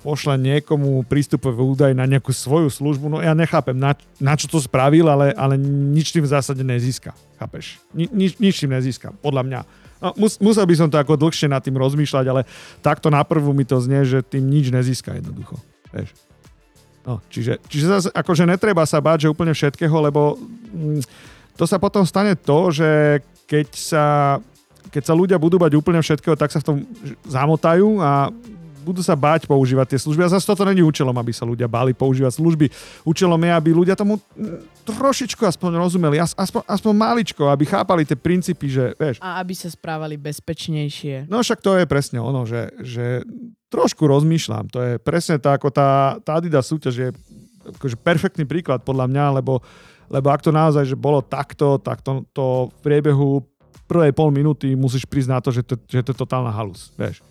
pošle 0.06 0.38
niekomu 0.38 1.02
prístupový 1.02 1.74
údaj 1.74 1.92
na 1.92 2.06
nejakú 2.06 2.30
svoju 2.30 2.70
službu, 2.70 3.10
no 3.10 3.18
ja 3.18 3.34
nechápem, 3.34 3.74
na, 3.74 3.98
na 4.22 4.38
čo 4.38 4.46
to 4.46 4.62
spravil, 4.62 5.10
ale, 5.10 5.34
ale 5.34 5.58
nič 5.94 6.14
tým 6.14 6.22
v 6.22 6.32
zásade 6.32 6.62
nezíska. 6.62 7.10
Chápeš? 7.42 7.82
Ni, 7.90 8.06
nič, 8.08 8.38
nič 8.38 8.62
tým 8.62 8.70
nezíska, 8.70 9.10
podľa 9.18 9.42
mňa. 9.42 9.60
No, 10.00 10.16
mus, 10.16 10.40
musel 10.40 10.64
by 10.64 10.74
som 10.78 10.88
to 10.88 10.96
ako 10.96 11.18
dlhšie 11.18 11.50
nad 11.50 11.60
tým 11.60 11.76
rozmýšľať, 11.76 12.24
ale 12.30 12.48
takto 12.80 13.12
na 13.12 13.20
prvú 13.20 13.52
mi 13.52 13.68
to 13.68 13.76
znie, 13.82 14.06
že 14.06 14.24
tým 14.24 14.48
nič 14.48 14.72
nezíska 14.72 15.12
jednoducho. 15.18 15.60
Vieš. 15.92 16.14
No, 17.04 17.20
čiže, 17.32 17.56
čiže 17.68 17.86
zase 17.88 18.08
akože 18.12 18.44
netreba 18.44 18.84
sa 18.84 19.00
báť, 19.00 19.24
že 19.24 19.32
úplne 19.32 19.56
všetkého, 19.56 19.96
lebo 20.04 20.36
mm, 20.36 21.00
to 21.56 21.64
sa 21.66 21.78
potom 21.78 22.06
stane 22.06 22.34
to, 22.34 22.70
že 22.70 23.20
keď 23.46 23.68
sa, 23.74 24.04
keď 24.94 25.02
sa 25.02 25.14
ľudia 25.14 25.38
budú 25.38 25.58
bať 25.58 25.74
úplne 25.74 25.98
všetkého, 25.98 26.38
tak 26.38 26.54
sa 26.54 26.62
v 26.62 26.66
tom 26.66 26.76
zamotajú 27.26 27.98
a 27.98 28.30
budú 28.80 29.04
sa 29.04 29.12
báť 29.12 29.44
používať 29.44 29.94
tie 29.94 30.00
služby. 30.00 30.24
A 30.24 30.32
zase 30.32 30.48
toto 30.48 30.64
není 30.64 30.80
účelom, 30.80 31.12
aby 31.12 31.30
sa 31.36 31.44
ľudia 31.44 31.68
báli 31.68 31.92
používať 31.92 32.40
služby. 32.40 32.66
Účelom 33.04 33.36
je, 33.36 33.52
aby 33.52 33.70
ľudia 33.76 33.94
tomu 33.94 34.16
trošičku 34.88 35.44
aspoň 35.44 35.76
rozumeli, 35.76 36.16
aspoň, 36.16 36.64
aspoň 36.64 36.92
maličko, 36.96 37.52
aby 37.52 37.68
chápali 37.68 38.08
tie 38.08 38.16
princípy, 38.16 38.66
že 38.72 38.84
vieš. 38.96 39.20
A 39.20 39.38
aby 39.38 39.52
sa 39.52 39.68
správali 39.68 40.16
bezpečnejšie. 40.16 41.28
No 41.28 41.44
však 41.44 41.60
to 41.60 41.76
je 41.76 41.84
presne 41.84 42.18
ono, 42.18 42.48
že, 42.48 42.72
že 42.80 43.22
trošku 43.68 44.08
rozmýšľam. 44.08 44.72
To 44.72 44.78
je 44.80 44.92
presne 44.98 45.36
tá, 45.36 45.54
ako 45.54 45.68
tá, 45.70 46.16
tá 46.24 46.40
Adidas 46.40 46.66
súťaž 46.66 46.94
je 46.96 47.08
akože 47.76 48.00
perfektný 48.00 48.48
príklad 48.48 48.82
podľa 48.82 49.06
mňa, 49.06 49.24
lebo 49.38 49.60
lebo 50.10 50.28
ak 50.28 50.42
to 50.42 50.50
naozaj 50.50 50.84
že 50.84 50.98
bolo 50.98 51.22
takto, 51.22 51.78
tak 51.78 52.02
to, 52.02 52.26
to 52.34 52.68
v 52.68 52.78
priebehu 52.82 53.46
prvej 53.86 54.12
pol 54.14 54.30
minúty 54.34 54.74
musíš 54.74 55.06
prísť 55.06 55.30
na 55.30 55.38
to, 55.38 55.54
že 55.54 55.62
to, 55.62 55.74
že 55.86 56.02
to 56.02 56.10
je 56.14 56.18
totálna 56.18 56.50
halus, 56.50 56.90
vieš. 56.98 57.22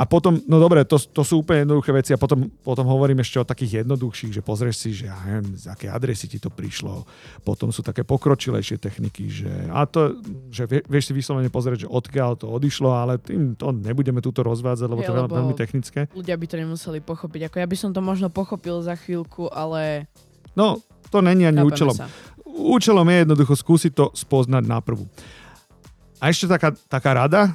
A 0.00 0.06
potom, 0.06 0.38
no 0.46 0.56
dobre, 0.62 0.86
to, 0.86 0.96
to 0.96 1.20
sú 1.26 1.42
úplne 1.42 1.66
jednoduché 1.66 1.90
veci 1.92 2.10
a 2.14 2.18
potom, 2.20 2.46
potom 2.62 2.86
hovorím 2.86 3.20
ešte 3.20 3.42
o 3.42 3.44
takých 3.44 3.84
jednoduchších, 3.84 4.32
že 4.32 4.40
pozrieš 4.40 4.76
si, 4.80 4.90
že 4.96 5.10
ja 5.10 5.18
neviem, 5.26 5.52
z 5.58 5.66
aké 5.66 5.90
adresy 5.90 6.30
ti 6.30 6.38
to 6.38 6.48
prišlo. 6.48 7.04
Potom 7.42 7.68
sú 7.74 7.82
také 7.82 8.06
pokročilejšie 8.06 8.80
techniky, 8.80 9.28
že, 9.28 9.50
a 9.68 9.84
to, 9.84 10.16
že 10.48 10.64
vie, 10.70 10.80
vieš 10.86 11.10
si 11.10 11.12
vyslovene 11.12 11.50
pozrieť, 11.50 11.84
že 11.84 11.88
odkiaľ 11.90 12.38
to 12.38 12.46
odišlo, 12.48 12.90
ale 12.96 13.18
tým 13.20 13.58
to 13.58 13.74
nebudeme 13.74 14.22
túto 14.22 14.40
rozvádzať, 14.40 14.88
lebo 14.88 15.02
to 15.04 15.12
je 15.12 15.20
veľmi 15.26 15.54
technické. 15.58 16.00
Ľudia 16.14 16.38
by 16.38 16.46
to 16.48 16.56
nemuseli 16.56 16.98
pochopiť. 17.02 17.50
Ako 17.50 17.56
ja 17.60 17.66
by 17.66 17.76
som 17.76 17.90
to 17.90 18.00
možno 18.00 18.32
pochopil 18.32 18.80
za 18.80 18.94
chvíľku, 18.94 19.50
ale... 19.50 20.06
No, 20.54 20.80
to 21.10 21.18
není 21.20 21.46
ani 21.46 21.58
Chápeme 21.58 21.74
účelom. 21.74 21.96
Sa. 21.98 22.06
Účelom 22.50 23.06
je 23.10 23.16
jednoducho 23.26 23.54
skúsiť 23.58 23.92
to 23.94 24.06
spoznať 24.14 24.64
na 24.66 24.78
prvú. 24.78 25.06
A 26.20 26.28
ešte 26.28 26.52
taká, 26.52 26.76
taká 26.76 27.10
rada, 27.16 27.42
uh, 27.48 27.52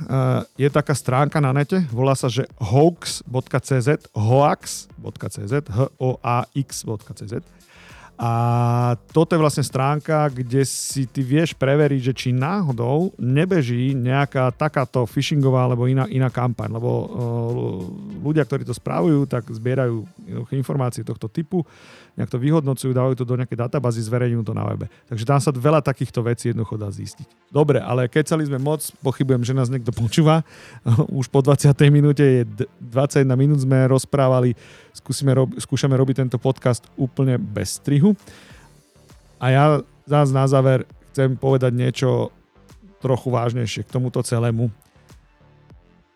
je 0.57 0.65
taká 0.73 0.97
stránka 0.97 1.37
na 1.37 1.53
nete, 1.53 1.85
volá 1.93 2.17
sa, 2.17 2.25
že 2.25 2.49
hoax.cz, 2.57 4.09
hoax.cz, 4.17 5.53
h-o-a-x.cz. 5.69 7.33
A 8.15 8.31
toto 9.11 9.35
je 9.35 9.43
vlastne 9.43 9.61
stránka, 9.61 10.31
kde 10.31 10.63
si 10.63 11.03
ty 11.03 11.19
vieš 11.19 11.51
preveriť, 11.53 12.01
že 12.09 12.13
či 12.15 12.29
náhodou 12.31 13.11
nebeží 13.19 13.91
nejaká 13.91 14.55
takáto 14.55 15.03
phishingová 15.03 15.67
alebo 15.67 15.85
iná, 15.85 16.07
iná 16.07 16.31
kampaň, 16.33 16.73
lebo 16.73 16.89
uh, 16.89 17.05
ľudia, 18.23 18.47
ktorí 18.49 18.65
to 18.65 18.73
správujú, 18.73 19.29
tak 19.29 19.45
zbierajú 19.45 20.07
informácie 20.55 21.05
tohto 21.05 21.29
typu 21.29 21.61
nejak 22.15 22.31
to 22.31 22.39
vyhodnocujú, 22.39 22.95
dávajú 22.95 23.15
to 23.19 23.27
do 23.27 23.35
nejakej 23.35 23.59
databázy, 23.67 23.99
zverejňujú 24.07 24.43
to 24.47 24.55
na 24.55 24.63
webe. 24.63 24.87
Takže 25.11 25.27
tam 25.27 25.39
sa 25.43 25.51
veľa 25.51 25.83
takýchto 25.83 26.23
vecí 26.23 26.51
jednoducho 26.55 26.79
dá 26.79 26.87
zistiť. 26.87 27.51
Dobre, 27.51 27.83
ale 27.83 28.07
kecali 28.07 28.47
sme 28.47 28.55
moc, 28.55 28.87
pochybujem, 29.03 29.43
že 29.43 29.51
nás 29.51 29.67
niekto 29.67 29.91
počúva. 29.91 30.47
Už 31.19 31.27
po 31.27 31.43
20. 31.43 31.75
minúte 31.91 32.23
je 32.23 32.41
21 32.79 33.27
minút 33.35 33.59
sme 33.59 33.83
rozprávali, 33.91 34.55
skúsime 34.95 35.35
rob, 35.35 35.51
skúšame 35.59 35.95
robiť 35.99 36.23
tento 36.23 36.37
podcast 36.39 36.87
úplne 36.95 37.35
bez 37.35 37.83
strihu. 37.83 38.15
A 39.35 39.45
ja 39.51 39.63
zás 40.07 40.31
na 40.31 40.47
záver 40.47 40.87
chcem 41.11 41.35
povedať 41.35 41.75
niečo 41.75 42.31
trochu 43.03 43.27
vážnejšie 43.27 43.83
k 43.83 43.93
tomuto 43.93 44.23
celému. 44.23 44.71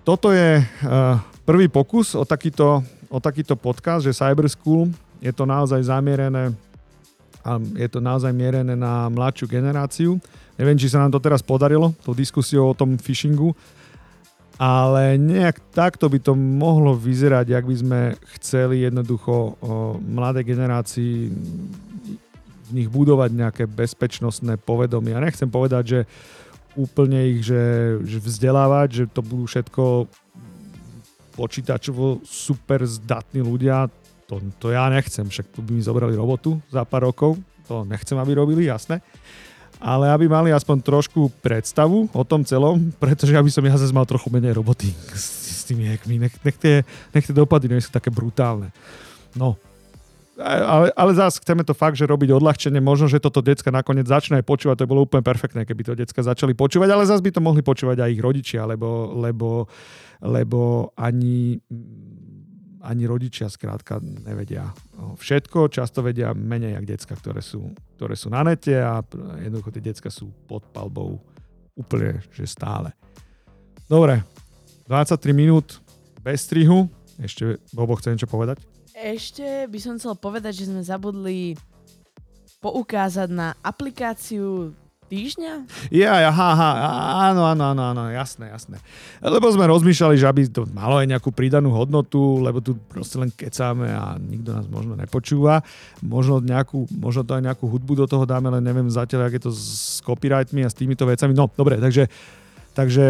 Toto 0.08 0.32
je 0.32 0.64
uh, 0.64 1.20
prvý 1.44 1.68
pokus 1.68 2.16
o 2.16 2.24
takýto, 2.24 2.82
o 3.12 3.20
takýto 3.20 3.60
podcast, 3.60 4.08
že 4.08 4.16
Cyber 4.16 4.48
School 4.48 4.90
je 5.20 5.32
to 5.36 5.44
naozaj 5.44 5.84
zamierené 5.84 6.56
a 7.44 7.56
je 7.56 7.88
to 7.88 8.04
naozaj 8.04 8.36
mierené 8.36 8.76
na 8.76 9.08
mladšiu 9.08 9.48
generáciu. 9.48 10.20
Neviem, 10.60 10.76
či 10.76 10.92
sa 10.92 11.00
nám 11.00 11.16
to 11.16 11.24
teraz 11.24 11.40
podarilo, 11.40 11.96
tou 12.04 12.12
diskusiou 12.12 12.72
o 12.72 12.76
tom 12.76 13.00
phishingu, 13.00 13.56
ale 14.60 15.16
nejak 15.16 15.72
takto 15.72 16.12
by 16.12 16.20
to 16.20 16.36
mohlo 16.36 16.92
vyzerať, 16.92 17.48
ak 17.56 17.64
by 17.64 17.76
sme 17.80 18.00
chceli 18.36 18.84
jednoducho 18.84 19.56
mladé 20.04 20.44
generácii 20.44 21.32
v 22.68 22.70
nich 22.76 22.92
budovať 22.92 23.32
nejaké 23.32 23.64
bezpečnostné 23.72 24.60
povedomie. 24.60 25.16
Ja 25.16 25.24
nechcem 25.24 25.48
povedať, 25.48 25.84
že 25.88 26.00
úplne 26.76 27.40
ich 27.40 27.48
že, 27.48 27.98
že 28.04 28.20
vzdelávať, 28.20 28.88
že 28.92 29.04
to 29.08 29.24
budú 29.24 29.48
všetko 29.48 30.12
počítačovo 31.40 32.20
super 32.28 32.84
zdatní 32.84 33.40
ľudia, 33.40 33.88
to, 34.30 34.38
to 34.62 34.70
ja 34.70 34.86
nechcem, 34.94 35.26
však 35.26 35.50
tu 35.50 35.66
by 35.66 35.74
mi 35.74 35.82
zobrali 35.82 36.14
robotu 36.14 36.62
za 36.70 36.86
pár 36.86 37.10
rokov, 37.10 37.42
to 37.66 37.82
nechcem, 37.82 38.14
aby 38.22 38.38
robili, 38.38 38.70
jasné. 38.70 39.02
Ale 39.82 40.12
aby 40.12 40.30
mali 40.30 40.54
aspoň 40.54 40.84
trošku 40.84 41.32
predstavu 41.42 42.12
o 42.14 42.24
tom 42.28 42.46
celom, 42.46 42.94
pretože 43.02 43.34
aby 43.34 43.50
som 43.50 43.64
ja 43.66 43.80
zase 43.80 43.96
mal 43.96 44.06
trochu 44.06 44.30
menej 44.30 44.54
roboty 44.54 44.94
s, 45.18 45.62
s 45.62 45.62
tými 45.66 45.90
hackmi. 45.90 46.22
Nech, 46.22 46.36
nech, 46.46 46.58
tie, 46.62 46.86
nech 47.16 47.26
tie 47.26 47.34
dopady 47.34 47.66
nie 47.72 47.82
sú 47.82 47.90
také 47.90 48.14
brutálne. 48.14 48.70
No, 49.34 49.58
ale, 50.40 50.88
ale 50.96 51.12
zase 51.12 51.44
chceme 51.44 51.68
to 51.68 51.76
fakt, 51.76 52.00
že 52.00 52.08
robiť 52.08 52.32
odľahčenie. 52.32 52.80
Možno, 52.80 53.12
že 53.12 53.20
toto 53.20 53.44
decka 53.44 53.76
nakoniec 53.76 54.08
začne 54.08 54.40
aj 54.40 54.48
počúvať. 54.48 54.84
To 54.84 54.90
bolo 54.90 55.04
úplne 55.04 55.20
perfektné, 55.20 55.68
keby 55.68 55.84
to 55.84 55.94
decka 56.00 56.24
začali 56.24 56.56
počúvať, 56.56 56.90
ale 56.96 57.04
zase 57.04 57.20
by 57.20 57.32
to 57.36 57.44
mohli 57.44 57.60
počúvať 57.60 58.00
aj 58.00 58.10
ich 58.16 58.24
rodičia, 58.24 58.64
lebo, 58.64 59.20
lebo, 59.20 59.68
lebo 60.24 60.92
ani 60.96 61.60
ani 62.80 63.04
rodičia 63.08 63.52
skrátka 63.52 64.00
nevedia 64.00 64.72
všetko, 65.20 65.68
často 65.68 66.00
vedia 66.00 66.32
menej 66.32 66.80
jak 66.80 66.86
decka, 66.86 67.14
ktoré 67.16 67.44
sú, 67.44 67.76
ktoré 68.00 68.16
sú 68.16 68.32
na 68.32 68.44
nete 68.44 68.76
a 68.80 69.04
jednoducho 69.44 69.76
tie 69.76 69.84
decka 69.84 70.08
sú 70.08 70.32
pod 70.48 70.64
palbou 70.72 71.20
úplne, 71.76 72.24
že 72.32 72.48
stále. 72.48 72.96
Dobre, 73.90 74.24
23 74.88 75.34
minút 75.36 75.80
bez 76.24 76.48
strihu. 76.48 76.88
Ešte 77.20 77.60
Bobo 77.76 78.00
chce 78.00 78.16
niečo 78.16 78.32
povedať? 78.32 78.64
Ešte 78.96 79.68
by 79.68 79.80
som 79.80 79.96
chcel 80.00 80.16
povedať, 80.16 80.64
že 80.64 80.68
sme 80.72 80.84
zabudli 80.84 81.56
poukázať 82.60 83.30
na 83.32 83.56
aplikáciu 83.64 84.76
týždňa? 85.10 85.54
Ja, 85.90 86.22
ja, 86.22 86.30
ha, 86.30 86.50
ha, 86.54 86.70
áno, 87.34 87.50
áno, 87.50 87.74
áno, 87.74 87.84
áno, 87.92 88.04
jasné, 88.14 88.54
jasné. 88.54 88.78
Lebo 89.20 89.50
sme 89.50 89.66
rozmýšľali, 89.66 90.16
že 90.16 90.30
aby 90.30 90.46
to 90.48 90.70
malo 90.70 91.02
aj 91.02 91.10
nejakú 91.10 91.34
pridanú 91.34 91.74
hodnotu, 91.74 92.38
lebo 92.40 92.62
tu 92.62 92.78
proste 92.88 93.18
len 93.18 93.34
kecáme 93.34 93.90
a 93.90 94.16
nikto 94.22 94.54
nás 94.54 94.70
možno 94.70 94.94
nepočúva. 94.94 95.66
Možno, 96.06 96.38
nejakú, 96.40 96.86
možno 96.94 97.26
to 97.26 97.34
aj 97.34 97.44
nejakú 97.50 97.66
hudbu 97.66 98.00
do 98.00 98.06
toho 98.06 98.24
dáme, 98.30 98.54
len 98.54 98.62
neviem 98.62 98.88
zatiaľ, 98.88 99.28
ak 99.28 99.42
je 99.42 99.44
to 99.50 99.52
s 99.52 100.00
copyrightmi 100.06 100.62
a 100.62 100.70
s 100.70 100.78
týmito 100.78 101.04
vecami. 101.04 101.36
No, 101.36 101.50
dobre, 101.52 101.82
takže 101.82 102.08
Takže 102.70 103.04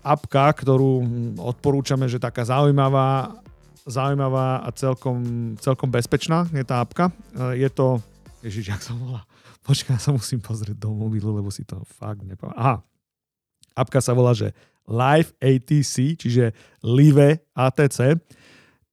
apka, 0.00 0.48
ktorú 0.54 1.04
odporúčame, 1.36 2.08
že 2.08 2.16
taká 2.16 2.46
zaujímavá, 2.48 3.36
zaujímavá 3.84 4.64
a 4.64 4.72
celkom, 4.72 5.20
celkom 5.60 5.92
bezpečná 5.92 6.48
je 6.56 6.64
tá 6.64 6.80
apka. 6.80 7.12
Je 7.52 7.68
to, 7.68 8.00
ježiš, 8.40 8.72
jak 8.72 8.80
sa 8.80 8.96
volá? 8.96 9.27
Počkaj, 9.68 10.00
ja 10.00 10.00
sa 10.00 10.16
musím 10.16 10.40
pozrieť 10.40 10.80
do 10.80 10.96
mobilu, 10.96 11.28
lebo 11.36 11.52
si 11.52 11.60
to 11.60 11.84
fakt 11.84 12.24
nepamätám. 12.24 12.56
Aha, 12.56 12.76
apka 13.76 14.00
sa 14.00 14.16
volá, 14.16 14.32
že 14.32 14.56
Live 14.88 15.36
ATC, 15.44 16.16
čiže 16.16 16.56
Live 16.80 17.44
ATC. 17.52 18.16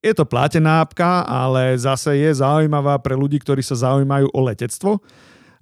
Je 0.03 0.13
to 0.13 0.27
platená 0.27 0.83
apka, 0.83 1.23
ale 1.23 1.79
zase 1.79 2.19
je 2.19 2.43
zaujímavá 2.43 2.99
pre 2.99 3.15
ľudí, 3.15 3.39
ktorí 3.39 3.63
sa 3.63 3.79
zaujímajú 3.79 4.27
o 4.35 4.39
letectvo, 4.43 4.99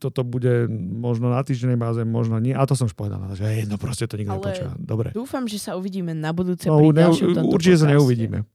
Toto 0.00 0.24
bude 0.24 0.64
možno 0.72 1.28
na 1.28 1.44
týždennej 1.44 1.76
báze, 1.76 2.00
možno 2.08 2.40
nie. 2.40 2.56
A 2.56 2.64
to 2.64 2.72
som 2.72 2.88
už 2.88 2.96
povedal, 2.96 3.20
že 3.36 3.44
je 3.44 3.68
jedno, 3.68 3.76
proste 3.76 4.08
to 4.08 4.16
nikto 4.16 4.40
nepočúva. 4.40 4.72
Dobre. 4.80 5.12
Dúfam, 5.12 5.44
že 5.44 5.60
sa 5.60 5.76
uvidíme 5.76 6.16
na 6.16 6.32
budúce 6.32 6.72
no, 6.72 6.80
pri 6.80 7.04
ďalšom 7.04 7.44
Určite 7.52 7.84
sa 7.84 7.92
neuvidíme. 7.92 8.48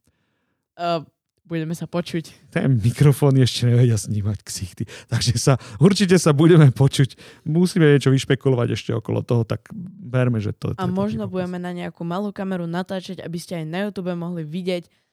Uh, 0.78 1.06
budeme 1.48 1.74
sa 1.74 1.88
počuť. 1.88 2.52
Ten 2.52 2.78
mikrofón 2.78 3.40
ešte 3.40 3.72
nevedia 3.72 3.96
snímať 3.96 4.44
ksichty. 4.44 4.84
Takže 5.08 5.34
sa, 5.40 5.54
určite 5.80 6.20
sa 6.20 6.36
budeme 6.36 6.70
počuť. 6.70 7.16
Musíme 7.48 7.88
niečo 7.88 8.12
vyšpekulovať 8.12 8.76
ešte 8.76 8.92
okolo 8.92 9.24
toho, 9.24 9.48
tak 9.48 9.70
verme, 10.04 10.44
že 10.44 10.52
to... 10.52 10.76
A 10.76 10.86
možno 10.86 11.26
budeme 11.32 11.58
na 11.58 11.72
nejakú 11.72 12.04
malú 12.04 12.36
kameru 12.36 12.68
natáčať, 12.68 13.24
aby 13.24 13.38
ste 13.40 13.64
aj 13.64 13.66
na 13.66 13.80
YouTube 13.88 14.12
mohli 14.14 14.44
vidieť, 14.44 15.07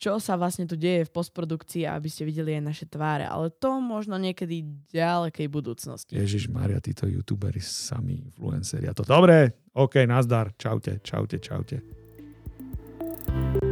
čo 0.00 0.16
sa 0.16 0.40
vlastne 0.40 0.64
tu 0.64 0.80
deje 0.80 1.04
v 1.04 1.12
postprodukcii, 1.12 1.84
aby 1.84 2.08
ste 2.08 2.24
videli 2.24 2.56
aj 2.56 2.64
naše 2.64 2.86
tváre. 2.88 3.28
Ale 3.28 3.52
to 3.52 3.84
možno 3.84 4.16
niekedy 4.16 4.64
ďalekej 4.88 5.46
budúcnosti. 5.52 6.16
Ježiš 6.16 6.48
Maria, 6.48 6.80
títo 6.80 7.04
youtuberi 7.04 7.60
sami 7.60 8.16
influenceri. 8.24 8.88
A 8.88 8.96
to 8.96 9.04
dobre, 9.04 9.68
OK, 9.76 10.08
nazdar, 10.08 10.56
čaute, 10.56 11.04
čaute, 11.04 11.36
čaute. 11.36 12.00
thank 13.30 13.62
you 13.62 13.69